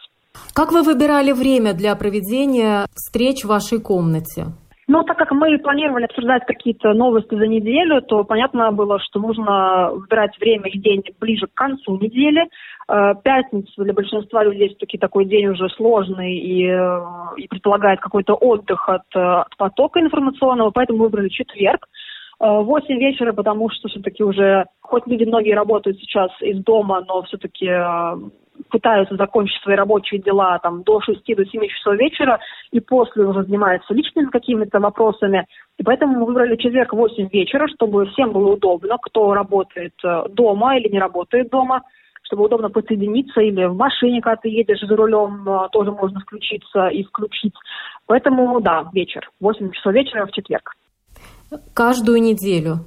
[0.54, 4.48] Как вы выбирали время для проведения встреч в вашей комнате?
[4.88, 9.92] Ну, так как мы планировали обсуждать какие-то новости за неделю, то понятно было, что нужно
[9.94, 12.50] выбирать время и день ближе к концу недели.
[12.90, 17.00] Э, пятница для большинства людей все-таки такой день уже сложный и, э,
[17.38, 21.88] и предполагает какой-то отдых от, э, от потока информационного, поэтому выбрали четверг.
[22.40, 27.68] 8 вечера, потому что все-таки уже, хоть люди многие работают сейчас из дома, но все-таки
[28.70, 32.40] пытаются закончить свои рабочие дела там, до 6 до 7 часов вечера,
[32.72, 35.46] и после уже занимаются личными какими-то вопросами.
[35.78, 40.78] И поэтому мы выбрали четверг 8 вечера, чтобы всем было удобно, кто работает э, дома
[40.78, 41.84] или не работает дома,
[42.24, 46.88] чтобы удобно подсоединиться, или в машине, когда ты едешь за рулем, э, тоже можно включиться
[46.88, 47.54] и включить.
[48.06, 50.74] Поэтому, да, вечер, 8 часов вечера в четверг.
[51.74, 52.86] Каждую неделю?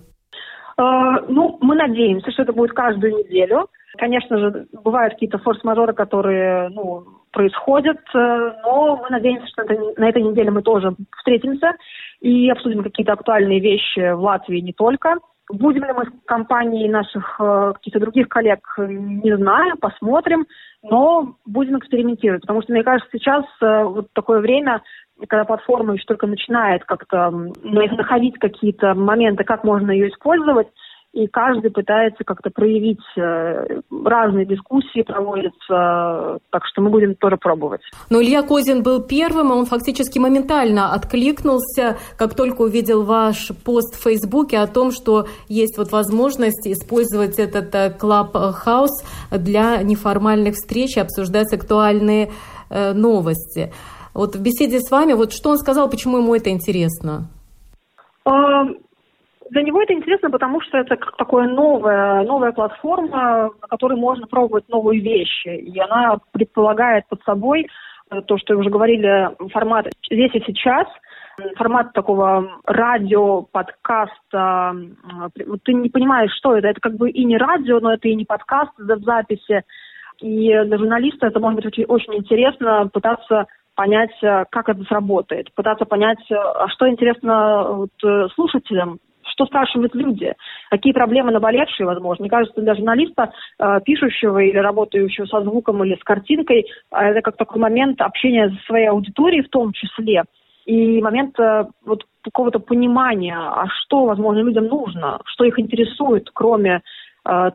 [0.78, 0.82] Э,
[1.28, 3.68] ну, мы надеемся, что это будет каждую неделю.
[3.98, 9.64] Конечно же, бывают какие-то форс-мажоры, которые ну, происходят, э, но мы надеемся, что
[9.96, 11.72] на этой неделе мы тоже встретимся
[12.20, 15.16] и обсудим какие-то актуальные вещи в Латвии не только.
[15.48, 20.46] Будем ли мы с компанией наших э, каких-то других коллег, не знаю, посмотрим,
[20.82, 24.82] но будем экспериментировать, потому что, мне кажется, сейчас э, вот такое время,
[25.28, 27.30] когда платформа еще только начинает как-то
[27.62, 30.68] находить какие-то моменты, как можно ее использовать,
[31.16, 37.80] и каждый пытается как-то проявить э, разные дискуссии проводятся, так что мы будем тоже пробовать.
[38.10, 44.02] Но Илья Козин был первым, он фактически моментально откликнулся, как только увидел ваш пост в
[44.02, 51.50] Фейсбуке о том, что есть вот возможность использовать этот Clubhouse для неформальных встреч и обсуждать
[51.54, 52.28] актуальные
[52.68, 53.72] э, новости.
[54.12, 57.28] Вот в беседе с вами, вот что он сказал, почему ему это интересно?
[59.50, 64.26] Для него это интересно, потому что это как такая новая, новая платформа, на которой можно
[64.26, 65.48] пробовать новые вещи.
[65.48, 67.66] И она предполагает под собой
[68.10, 70.86] э, то, что уже говорили, формат здесь и сейчас,
[71.56, 74.74] формат такого радио, подкаста.
[75.64, 76.68] Ты не понимаешь, что это.
[76.68, 79.62] Это как бы и не радио, но это и не подкаст в записи.
[80.20, 85.52] И для журналиста это может быть очень, очень интересно пытаться понять, э, как это сработает,
[85.54, 88.98] пытаться понять, э, а что интересно вот, слушателям,
[89.36, 90.32] что спрашивают люди,
[90.70, 92.22] какие проблемы наболевшие, возможно.
[92.22, 97.20] Мне кажется, для журналиста, э, пишущего или работающего со звуком или с картинкой, э, это
[97.20, 100.24] как такой момент общения со своей аудиторией в том числе.
[100.64, 106.80] И момент э, вот какого-то понимания, а что, возможно, людям нужно, что их интересует, кроме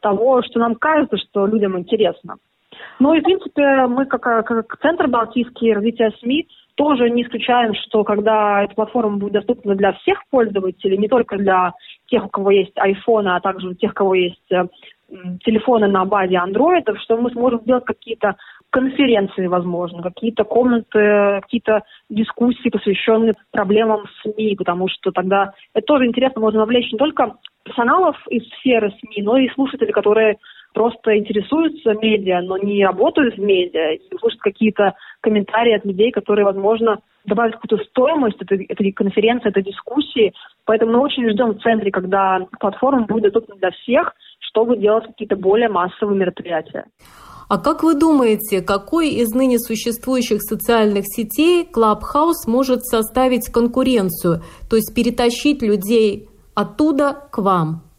[0.02, 2.36] того, что нам кажется, что людям интересно.
[3.00, 8.04] Ну и, в принципе, мы как, как Центр Балтийский развития СМИ тоже не исключаем, что
[8.04, 11.74] когда эта платформа будет доступна для всех пользователей, не только для
[12.08, 14.66] тех, у кого есть iPhone, а также у тех, у кого есть э,
[15.44, 18.36] телефоны на базе Android, что мы сможем сделать какие-то
[18.70, 26.42] конференции, возможно, какие-то комнаты, какие-то дискуссии, посвященные проблемам СМИ, потому что тогда это тоже интересно,
[26.42, 30.38] можно вовлечь не только персоналов из сферы СМИ, но и слушателей, которые
[30.74, 36.46] просто интересуются медиа, но не работают в медиа, и слушают какие-то комментарии от людей, которые,
[36.46, 40.34] возможно, добавят какую-то стоимость этой, этой конференции, этой дискуссии.
[40.66, 45.36] Поэтому мы очень ждем в центре, когда платформа будет доступна для всех, чтобы делать какие-то
[45.36, 46.86] более массовые мероприятия.
[47.50, 54.78] А как вы думаете, какой из ныне существующих социальных сетей Clubhouse может составить конкуренцию, то
[54.78, 57.91] есть перетащить людей оттуда к вам?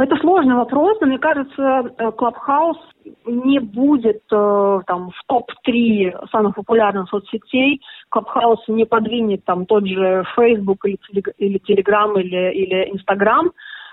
[0.00, 2.78] Это сложный вопрос, но мне кажется, Clubhouse
[3.26, 7.82] не будет э, там в топ-3 самых популярных соцсетей.
[8.14, 10.98] Clubhouse не подвинет там тот же Facebook или,
[11.38, 13.50] или Telegram или, или Instagram,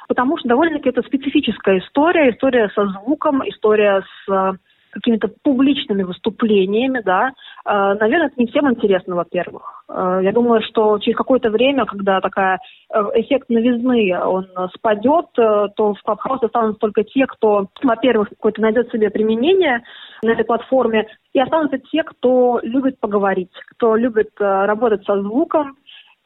[0.07, 4.57] потому что довольно-таки это специфическая история, история со звуком, история с
[4.95, 7.27] какими-то публичными выступлениями, да,
[7.65, 9.83] э, наверное, это не всем интересно, во-первых.
[9.89, 12.59] Э, я думаю, что через какое-то время, когда такая
[12.93, 18.89] э, эффект новизны, он спадет, то в Clubhouse останутся только те, кто, во-первых, какое-то найдет
[18.89, 19.83] себе применение
[20.23, 25.75] на этой платформе, и останутся те, кто любит поговорить, кто любит работать со звуком,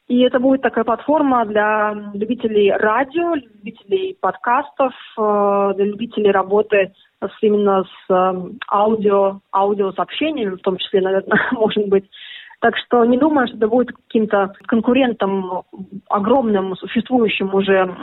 [0.08, 7.84] и это будет такая платформа для любителей радио, любителей подкастов, для любителей работы с, именно
[7.84, 8.34] с э,
[8.72, 12.10] аудио, аудиосообщениями, в том числе, наверное, может быть.
[12.62, 15.64] Так что не думаю, что это будет каким-то конкурентом
[16.10, 17.96] огромным, существующим уже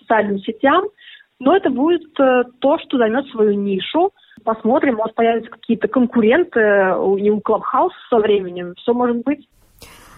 [0.00, 0.84] социальным сетям,
[1.38, 4.12] но это будет э, то, что займет свою нишу.
[4.44, 8.74] Посмотрим, может появятся какие-то конкуренты у Clubhouse со временем.
[8.76, 9.48] Все может быть.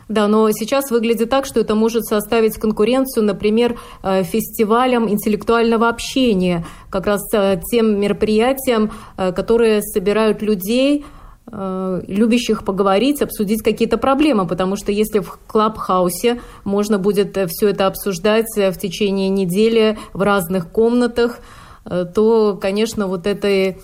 [0.08, 6.64] Да, но сейчас выглядит так, что это может составить конкуренцию, например, э, фестивалям интеллектуального общения,
[6.90, 11.04] как раз э, тем мероприятиям, которые собирают людей,
[11.52, 18.46] любящих поговорить, обсудить какие-то проблемы, потому что если в Клабхаусе можно будет все это обсуждать
[18.56, 21.40] в течение недели в разных комнатах,
[21.84, 23.76] то, конечно, вот этой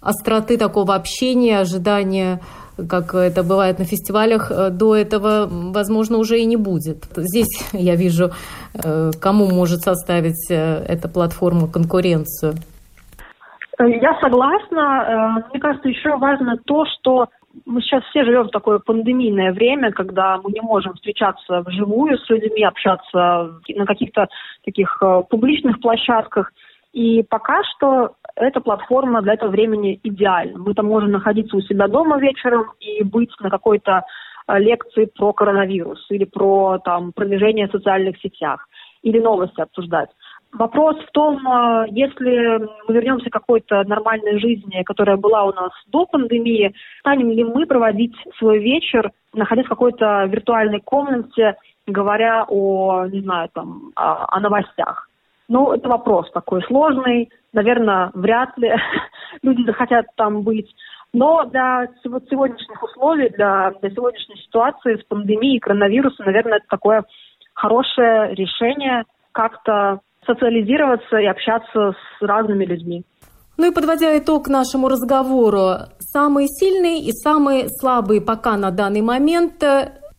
[0.00, 2.40] остроты такого общения, ожидания
[2.88, 7.04] как это бывает на фестивалях, до этого, возможно, уже и не будет.
[7.16, 8.30] Здесь я вижу,
[9.20, 12.54] кому может составить эта платформа конкуренцию.
[13.78, 15.44] Я согласна.
[15.50, 17.28] Мне кажется, еще важно то, что
[17.64, 22.28] мы сейчас все живем в такое пандемийное время, когда мы не можем встречаться вживую с
[22.28, 24.28] людьми, общаться на каких-то
[24.64, 26.52] таких публичных площадках.
[26.92, 30.58] И пока что эта платформа для этого времени идеальна.
[30.58, 34.02] Мы там можем находиться у себя дома вечером и быть на какой-то
[34.46, 38.68] э, лекции про коронавирус или про там, продвижение в социальных сетях
[39.02, 40.10] или новости обсуждать.
[40.52, 45.72] Вопрос в том, э, если мы вернемся к какой-то нормальной жизни, которая была у нас
[45.86, 51.56] до пандемии, станем ли мы проводить свой вечер, находясь в какой-то виртуальной комнате,
[51.86, 55.05] говоря о, не знаю, там, о, о новостях.
[55.48, 57.30] Ну, это вопрос такой сложный.
[57.52, 58.72] Наверное, вряд ли
[59.42, 60.68] люди захотят там быть.
[61.12, 67.04] Но для сегодняшних условий, для, для сегодняшней ситуации с пандемией коронавируса, наверное, это такое
[67.54, 73.04] хорошее решение как-то социализироваться и общаться с разными людьми.
[73.56, 79.64] Ну и подводя итог нашему разговору, самые сильные и самые слабые пока на данный момент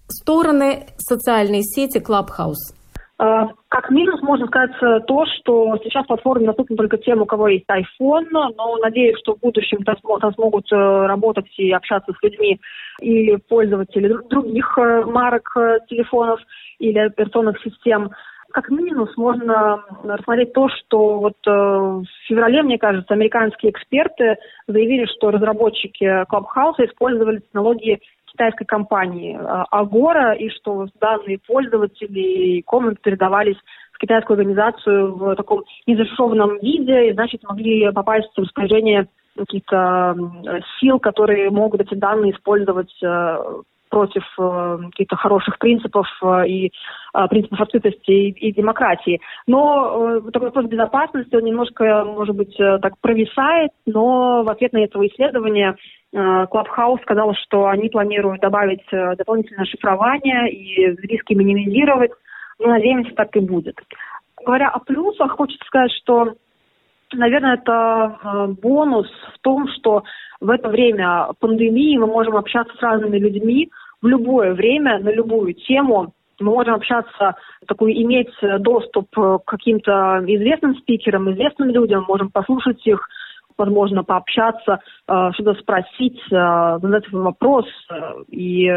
[0.08, 2.77] стороны социальной сети Clubhouse.
[3.20, 7.48] Э, как минус можно сказать э, то, что сейчас платформа доступна только тем, у кого
[7.48, 9.98] есть iPhone, но надеюсь, что в будущем там,
[10.34, 12.60] смогут э, работать и общаться с людьми
[13.02, 15.52] и пользователи других марок
[15.90, 16.40] телефонов
[16.80, 18.12] или операционных систем.
[18.52, 24.38] Как минус можно рассмотреть то, что вот в феврале, мне кажется, американские эксперты
[24.68, 28.00] заявили, что разработчики Clubhouse использовали технологии
[28.38, 33.58] китайской компании а, Агора, и что данные пользователей комнат передавались
[33.94, 40.16] в китайскую организацию в таком незашифрованном виде, и, значит, могли попасть в распоряжение каких-то
[40.80, 43.38] сил, которые могут эти данные использовать э,
[43.90, 46.72] против э, каких-то хороших принципов э, и
[47.14, 49.22] э, принципов открытости и, и демократии.
[49.48, 54.74] Но э, такой вопрос безопасности, он немножко, может быть, э, так провисает, но в ответ
[54.74, 55.76] на это исследование
[56.14, 62.12] Clubhouse сказал, что они планируют добавить э, дополнительное шифрование и риски минимизировать.
[62.60, 63.76] Мы надеемся, так и будет.
[64.46, 66.34] Говоря о плюсах, хочется сказать, что,
[67.12, 70.04] наверное, это э, бонус в том, что
[70.40, 73.70] в это время пандемии мы можем общаться с разными людьми
[74.02, 76.14] в любое время, на любую тему.
[76.40, 77.36] Мы можем общаться,
[77.68, 83.10] такой, иметь доступ к каким-то известным спикерам, известным людям, можем послушать их,
[83.58, 87.66] возможно, пообщаться, э, что-то спросить, э, задать вопрос.
[87.90, 88.68] Э, и,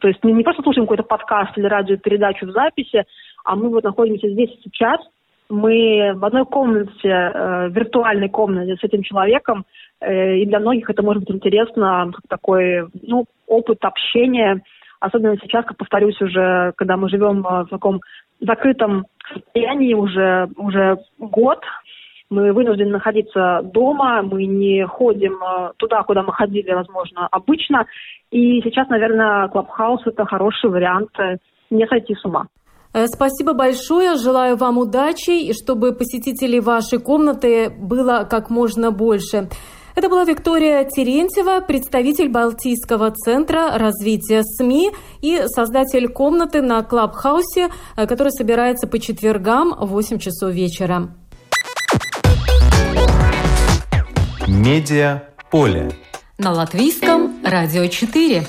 [0.00, 3.04] то есть мы не просто слушаем какой-то подкаст или радиопередачу в записи,
[3.44, 5.00] а мы вот находимся здесь сейчас,
[5.48, 9.66] мы в одной комнате, виртуальной комнате с этим человеком,
[10.00, 14.62] и для многих это может быть интересно, как такой, ну, опыт общения,
[14.98, 18.00] особенно сейчас, как повторюсь, уже, когда мы живем в таком
[18.40, 21.60] закрытом состоянии уже, уже год,
[22.32, 27.86] мы вынуждены находиться дома, мы не ходим э, туда, куда мы ходили, возможно, обычно.
[28.30, 31.36] И сейчас, наверное, Клабхаус– это хороший вариант э,
[31.70, 32.46] не сойти с ума.
[32.94, 34.16] Э, спасибо большое.
[34.16, 39.48] Желаю вам удачи и чтобы посетителей вашей комнаты было как можно больше.
[39.94, 48.30] Это была Виктория Терентьева, представитель Балтийского центра развития СМИ и создатель комнаты на Клабхаусе, который
[48.30, 51.10] собирается по четвергам в 8 часов вечера.
[54.64, 55.90] Медиа поле.
[56.38, 58.46] На латвийском радио 4.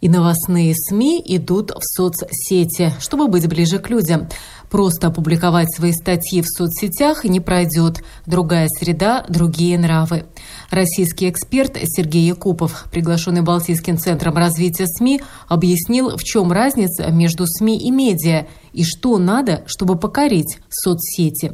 [0.00, 4.28] И новостные СМИ идут в соцсети, чтобы быть ближе к людям.
[4.68, 8.02] Просто опубликовать свои статьи в соцсетях не пройдет.
[8.26, 10.24] Другая среда, другие нравы.
[10.70, 17.78] Российский эксперт Сергей Якупов, приглашенный Балтийским центром развития СМИ, объяснил, в чем разница между СМИ
[17.78, 21.52] и медиа и что надо, чтобы покорить соцсети.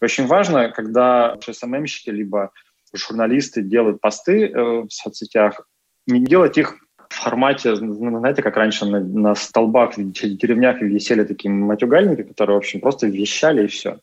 [0.00, 2.50] Очень важно, когда СММщики либо
[2.92, 5.66] журналисты делают посты э, в соцсетях,
[6.06, 6.76] не делать их
[7.08, 12.54] в формате, ну, знаете, как раньше на, на столбах в деревнях висели такие матюгальники, которые,
[12.56, 13.98] в общем, просто вещали и все.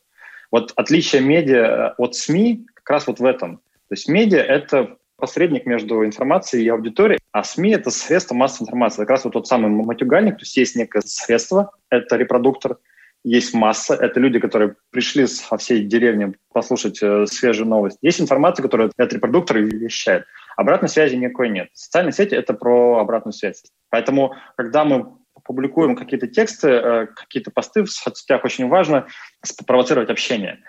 [0.50, 3.56] Вот отличие медиа от СМИ как раз вот в этом.
[3.56, 9.02] То есть медиа— это посредник между информацией и аудиторией, а СМИ— это средство массовой информации.
[9.02, 12.78] Как раз вот тот самый матюгальник, то есть есть некое средство, это репродуктор,
[13.24, 17.98] есть масса, это люди, которые пришли со всей деревни послушать э, свежую новость.
[18.00, 20.24] Есть информация, которую этот репродуктор вещает.
[20.56, 21.68] Обратной связи никакой нет.
[21.72, 23.62] Социальные сети— это про обратную связь.
[23.90, 29.06] Поэтому, когда мы публикуем какие-то тексты, э, какие-то посты в соцсетях, очень важно
[29.44, 30.60] спровоцировать общение.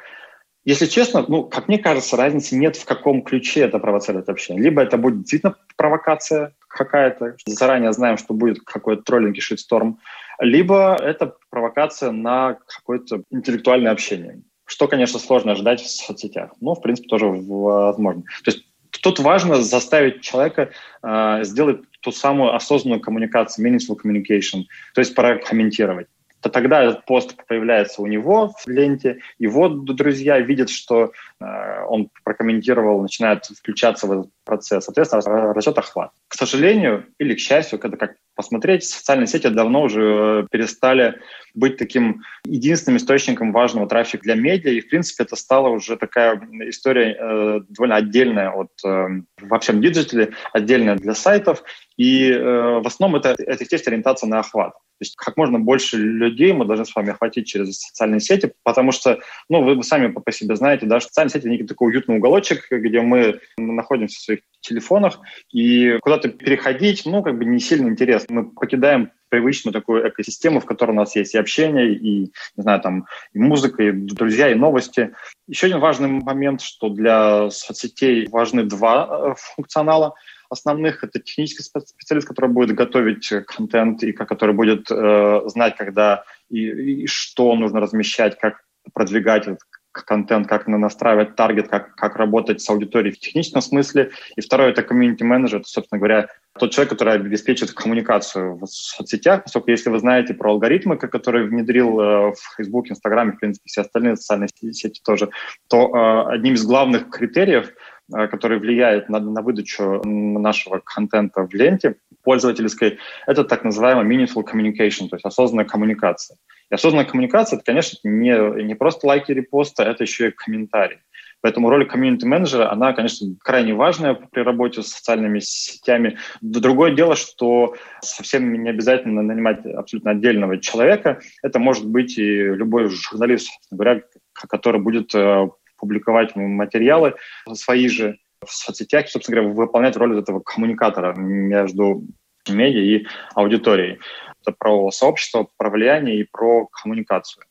[0.65, 4.61] Если честно, ну, как мне кажется, разницы нет, в каком ключе это провоцирует общение.
[4.61, 9.99] Либо это будет действительно провокация какая-то, заранее знаем, что будет какой-то троллинг и шитсторм,
[10.39, 14.41] либо это провокация на какое-то интеллектуальное общение.
[14.65, 18.23] Что, конечно, сложно ожидать в соцсетях, но, в принципе, тоже возможно.
[18.43, 18.65] То есть
[19.01, 20.71] Тут важно заставить человека
[21.03, 24.63] э, сделать ту самую осознанную коммуникацию, meaningful communication,
[24.93, 26.07] то есть прокомментировать
[26.41, 32.09] то тогда этот пост появляется у него в ленте, его друзья видят, что э, он
[32.23, 34.85] прокомментировал, начинает включаться в этот процесс.
[34.85, 36.11] Соответственно, растет охват.
[36.27, 41.19] К сожалению или к счастью, когда как посмотреть, социальные сети давно уже перестали
[41.53, 46.39] быть таким единственным источником важного трафика для медиа, и, в принципе, это стала уже такая
[46.67, 49.07] история э, довольно отдельная от э,
[49.41, 51.63] во всем диджитале, отдельная для сайтов,
[51.97, 54.73] и э, в основном это, это есть ориентация на охват.
[54.99, 58.91] То есть как можно больше людей мы должны с вами охватить через социальные сети, потому
[58.91, 62.67] что, ну, вы, сами по себе знаете, да, что социальные сети— некий такой уютный уголочек,
[62.69, 65.21] где мы находимся в своих телефонах,
[65.53, 68.35] и куда-то переходить, ну, как бы не сильно интересно.
[68.35, 72.19] Мы покидаем привычную такую экосистему, в которой у нас есть и общение, и,
[72.55, 75.13] не знаю, там, и музыка, и друзья, и новости.
[75.47, 80.15] Еще один важный момент, что для соцсетей важны два э, функционала
[80.49, 81.03] основных.
[81.03, 87.07] Это технический специалист, который будет готовить контент и который будет э, знать, когда и, и
[87.07, 88.61] что нужно размещать, как
[88.93, 89.59] продвигать этот
[89.91, 94.11] контент, как настраивать таргет, как, как работать с аудиторией в техническом смысле.
[94.35, 96.27] И второе— это комьюнити-менеджер, это, собственно говоря,
[96.57, 101.99] тот человек, который обеспечит коммуникацию в соцсетях, поскольку если вы знаете про алгоритмы, которые внедрил
[101.99, 105.29] э, в Facebook, Instagram, в принципе, все остальные социальные сети тоже,
[105.67, 107.73] то э, одним из главных критериев,
[108.13, 114.43] э, который влияет на, на выдачу нашего контента в ленте пользовательской, это так называемая meaningful
[114.43, 116.37] communication, то есть осознанная коммуникация.
[116.72, 120.99] И осознанная коммуникация, это, конечно, не, не просто лайки, репосты, это еще и комментарии.
[121.41, 126.17] Поэтому роль комьюнити-менеджера, она, конечно, крайне важная при работе с социальными сетями.
[126.41, 131.22] Другое дело, что совсем не обязательно нанимать абсолютно отдельного человека.
[131.41, 134.01] Это может быть и любой журналист, говоря,
[134.34, 135.47] который будет э,
[135.78, 137.15] публиковать материалы
[137.53, 142.03] свои же в соцсетях, собственно говоря, выполнять роль этого коммуникатора между
[142.49, 143.05] медиа и
[143.36, 143.99] аудиторией.
[144.41, 147.43] Это про сообщество, про влияние и про коммуникацию.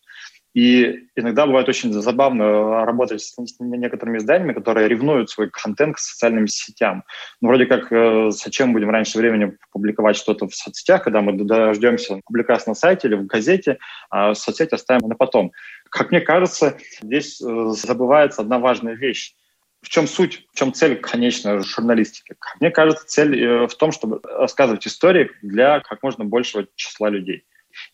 [0.54, 6.48] И иногда бывает очень забавно работать с некоторыми изданиями, которые ревнуют свой контент к социальным
[6.48, 7.04] сетям.
[7.40, 12.20] Ну, вроде как, э, зачем будем раньше времени публиковать что-то в соцсетях, когда мы дождемся
[12.24, 13.78] публикации на сайте или в газете,
[14.10, 15.52] а соцсети оставим на потом.
[15.90, 19.34] Как мне кажется, здесь э, забывается одна важная вещь.
[19.80, 22.34] В чем суть, в чем цель, конечно, журналистики?
[22.60, 27.44] Мне кажется, цель э, в том, чтобы рассказывать истории для как можно большего числа людей.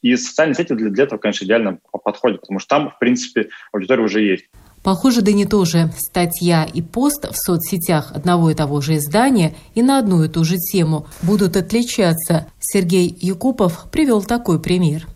[0.01, 4.03] И социальные сети для, для этого, конечно, идеально подходят, потому что там, в принципе, аудитория
[4.03, 4.47] уже есть.
[4.83, 5.91] Похоже, да не тоже.
[5.97, 10.45] Статья и пост в соцсетях одного и того же издания и на одну и ту
[10.45, 12.53] же тему будут отличаться.
[12.61, 15.07] Сергей Якупов привел такой пример.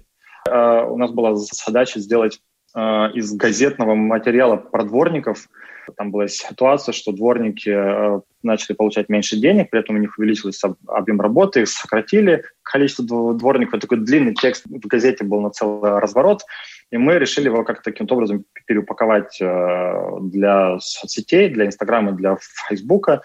[0.49, 2.41] Uh, у нас была задача сделать
[2.75, 5.49] uh, из газетного материала про дворников
[5.97, 10.74] там была ситуация, что дворники э, начали получать меньше денег, при этом у них увеличился
[10.86, 13.80] объем работы, их сократили количество дворников.
[13.80, 16.43] Такой длинный текст в газете был на целый разворот,
[16.91, 22.36] и мы решили его как-то таким образом переупаковать э, для соцсетей, для Инстаграма, для
[22.68, 23.22] Фейсбука.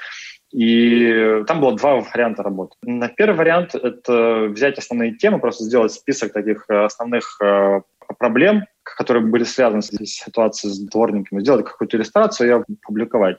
[0.52, 2.76] И там было два варианта работы.
[2.84, 7.42] На первый вариант— это взять основные темы, просто сделать список таких э, основных
[8.14, 13.38] проблем, которые были связаны с ситуацией с дворниками, сделать какую-то иллюстрацию и ее публиковать.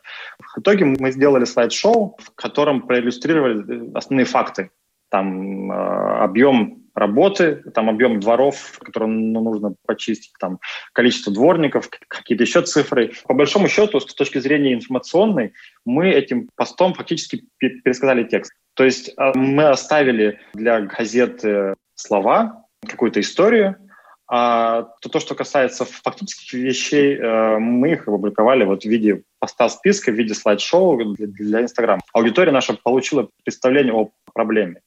[0.55, 4.71] В итоге мы сделали слайд-шоу, в котором проиллюстрировали основные факты.
[5.11, 5.75] Там э,
[6.23, 10.59] объем работы, там объем дворов, которые ну, нужно почистить, там
[10.93, 13.13] количество дворников, какие-то еще цифры.
[13.27, 15.53] По большому счету, с точки зрения информационной,
[15.85, 18.53] мы этим постом фактически пересказали текст.
[18.75, 23.77] То есть э, мы оставили для газеты слова, какую-то историю,
[24.27, 29.69] А то, то, что касается фактических вещей, э, мы их опубликовали вот в виде поста
[29.69, 32.01] списка, в виде слайд-шоу для Инстаграма.
[32.15, 34.81] Аудитория наша получила представление о проблеме.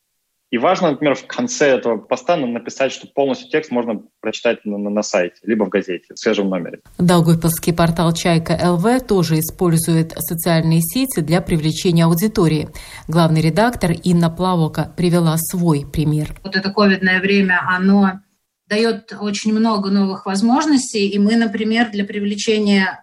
[0.49, 4.89] И важно, например, в конце этого поста написать, что полностью текст можно прочитать на, на,
[4.89, 6.79] на сайте, либо в газете, в свежем номере.
[6.97, 12.69] Даугавпилский портал «Чайка ЛВ» тоже использует социальные сети для привлечения аудитории.
[13.09, 16.29] Главный редактор Инна Плавока привела свой пример.
[16.45, 18.21] Вот это ковидное время, оно
[18.67, 23.01] дает очень много новых возможностей, и мы, например, для привлечения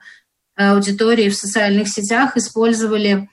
[0.57, 3.29] аудитории в социальных сетях использовали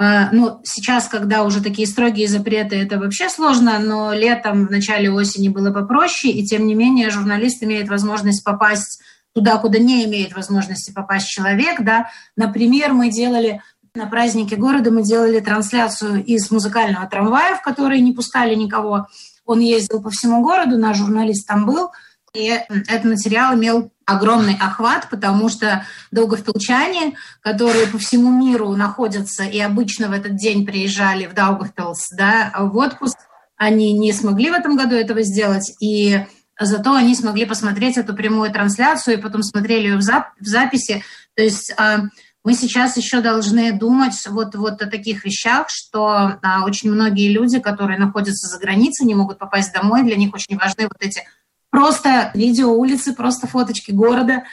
[0.00, 5.10] а, ну, сейчас, когда уже такие строгие запреты, это вообще сложно, но летом, в начале
[5.10, 9.02] осени было попроще, и тем не менее журналист имеет возможность попасть
[9.34, 12.10] туда, куда не имеет возможности попасть человек, да.
[12.36, 13.60] Например, мы делали
[13.94, 19.08] на празднике города, мы делали трансляцию из музыкального трамвая, в который не пускали никого.
[19.48, 21.90] Он ездил по всему городу, наш журналист там был,
[22.34, 29.58] и этот материал имел огромный охват, потому что даугавпилчане, которые по всему миру находятся и
[29.58, 33.16] обычно в этот день приезжали в Даугавпилс да, в отпуск,
[33.56, 36.26] они не смогли в этом году этого сделать, и
[36.60, 41.02] зато они смогли посмотреть эту прямую трансляцию и потом смотрели ее в, зап- в записи.
[41.34, 42.02] То есть а,
[42.48, 47.58] мы сейчас еще должны думать вот, вот о таких вещах, что а, очень многие люди,
[47.58, 51.24] которые находятся за границей, не могут попасть домой, для них очень важны вот эти
[51.68, 54.44] просто видео улицы, просто фоточки города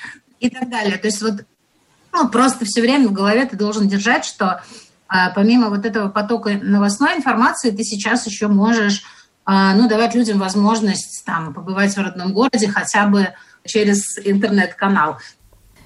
[0.41, 0.97] и так далее.
[0.97, 1.45] То есть вот
[2.11, 4.61] ну, просто все время в голове ты должен держать, что
[5.07, 9.03] а, помимо вот этого потока новостной информации, ты сейчас еще можешь
[9.45, 13.29] а, ну, давать людям возможность там, побывать в родном городе хотя бы
[13.63, 15.17] через интернет-канал.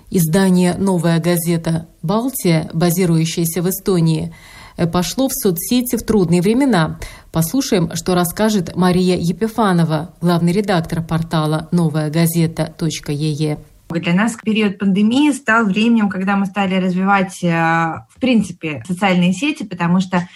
[0.09, 4.33] Издание «Новая газета Балтия», базирующееся в Эстонии,
[4.79, 6.99] Э, пошло в соцсети в трудные времена.
[7.33, 13.57] Послушаем, что расскажет Мария Епифанова, главный редактор портала «Новая газета.ее».
[13.89, 19.63] Для нас период пандемии стал временем, когда мы стали развивать, э, в принципе, социальные сети,
[19.63, 20.29] потому что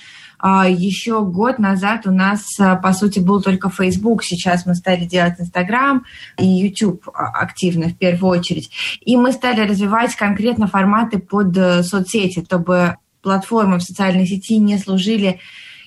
[0.44, 4.24] еще год назад у нас, по сути, был только Facebook.
[4.24, 6.04] Сейчас мы стали делать Instagram
[6.38, 8.70] и YouTube активно в первую очередь.
[9.02, 15.40] И мы стали развивать конкретно форматы под соцсети, чтобы платформы в социальной сети не служили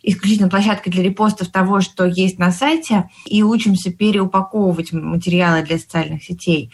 [0.02, 6.22] исключительно площадкой для репостов того, что есть на сайте, и учимся переупаковывать материалы для социальных
[6.22, 6.70] сетей.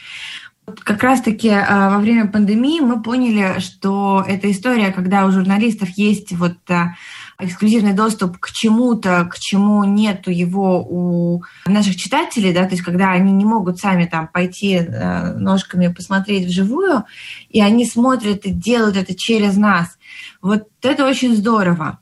[0.85, 6.33] Как раз-таки а, во время пандемии мы поняли, что эта история, когда у журналистов есть
[6.33, 6.95] вот а,
[7.39, 13.11] эксклюзивный доступ к чему-то, к чему нету его у наших читателей, да, то есть когда
[13.11, 17.05] они не могут сами там пойти а, ножками посмотреть вживую,
[17.49, 19.99] и они смотрят и делают это через нас.
[20.41, 21.99] Вот это очень здорово.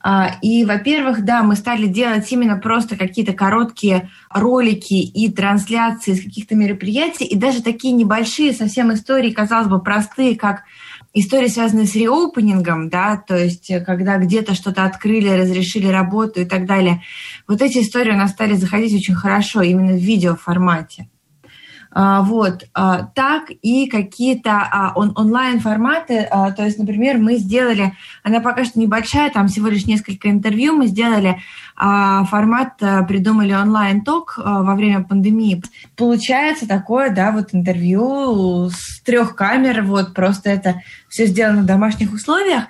[0.00, 6.22] А, и, во-первых, да, мы стали делать именно просто какие-то короткие ролики и трансляции из
[6.22, 10.62] каких-то мероприятий, и даже такие небольшие совсем истории, казалось бы, простые, как
[11.14, 16.44] истории, связанные с реопенингом, да, то есть э, когда где-то что-то открыли, разрешили работу и
[16.44, 17.02] так далее.
[17.48, 21.08] Вот эти истории у нас стали заходить очень хорошо именно в видеоформате.
[21.96, 27.92] А, вот, а, так и какие-то а, он, онлайн-форматы, то есть, например, мы сделали,
[28.24, 31.40] она пока что небольшая, там всего лишь несколько интервью, мы сделали
[31.76, 32.76] формат,
[33.08, 35.62] придумали онлайн-ток во время пандемии.
[35.96, 42.12] Получается такое, да, вот интервью с трех камер, вот просто это все сделано в домашних
[42.12, 42.64] условиях,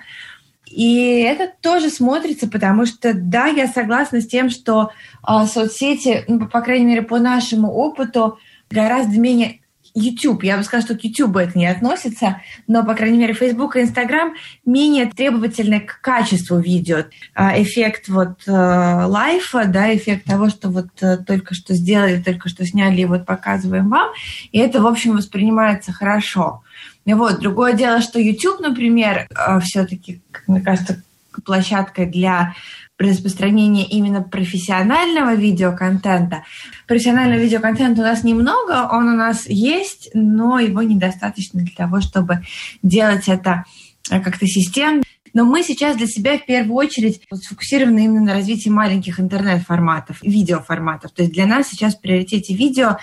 [0.75, 4.91] и это тоже смотрится, потому что, да, я согласна с тем, что
[5.27, 8.37] э, соцсети, ну, по крайней мере, по нашему опыту,
[8.69, 9.59] гораздо менее
[9.95, 13.77] YouTube, я бы сказала, что к YouTube это не относится, но, по крайней мере, Facebook
[13.77, 14.33] и Instagram
[14.65, 17.05] менее требовательны к качеству видео.
[17.33, 22.49] А, эффект вот э, лайфа, да, эффект того, что вот э, только что сделали, только
[22.49, 24.09] что сняли и вот показываем вам,
[24.51, 26.61] и это, в общем, воспринимается хорошо.
[27.05, 31.01] И вот, другое дело, что YouTube, например, э, все-таки, мне кажется,
[31.45, 32.55] площадкой для
[32.97, 36.43] распространения именно профессионального видеоконтента.
[36.87, 42.41] Профессионального видеоконтента у нас немного, он у нас есть, но его недостаточно для того, чтобы
[42.81, 43.65] делать это
[44.09, 45.03] э, как-то системно.
[45.33, 51.11] Но мы сейчас для себя в первую очередь сфокусированы именно на развитии маленьких интернет-форматов, видеоформатов.
[51.11, 52.97] То есть для нас сейчас в приоритете видео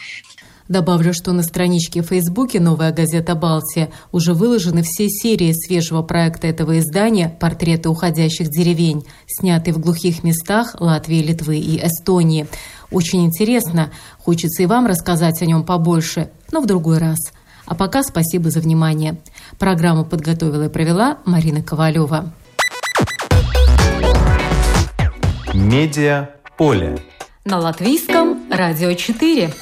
[0.73, 6.47] Добавлю, что на страничке в Фейсбуке «Новая газета Балтия» уже выложены все серии свежего проекта
[6.47, 12.47] этого издания «Портреты уходящих деревень», снятые в глухих местах Латвии, Литвы и Эстонии.
[12.91, 13.91] Очень интересно.
[14.19, 17.19] Хочется и вам рассказать о нем побольше, но в другой раз.
[17.67, 19.19] А пока спасибо за внимание.
[19.59, 22.33] Программу подготовила и провела Марина Ковалева.
[25.53, 26.99] Медиа поле.
[27.45, 29.53] На латвийском радио 4.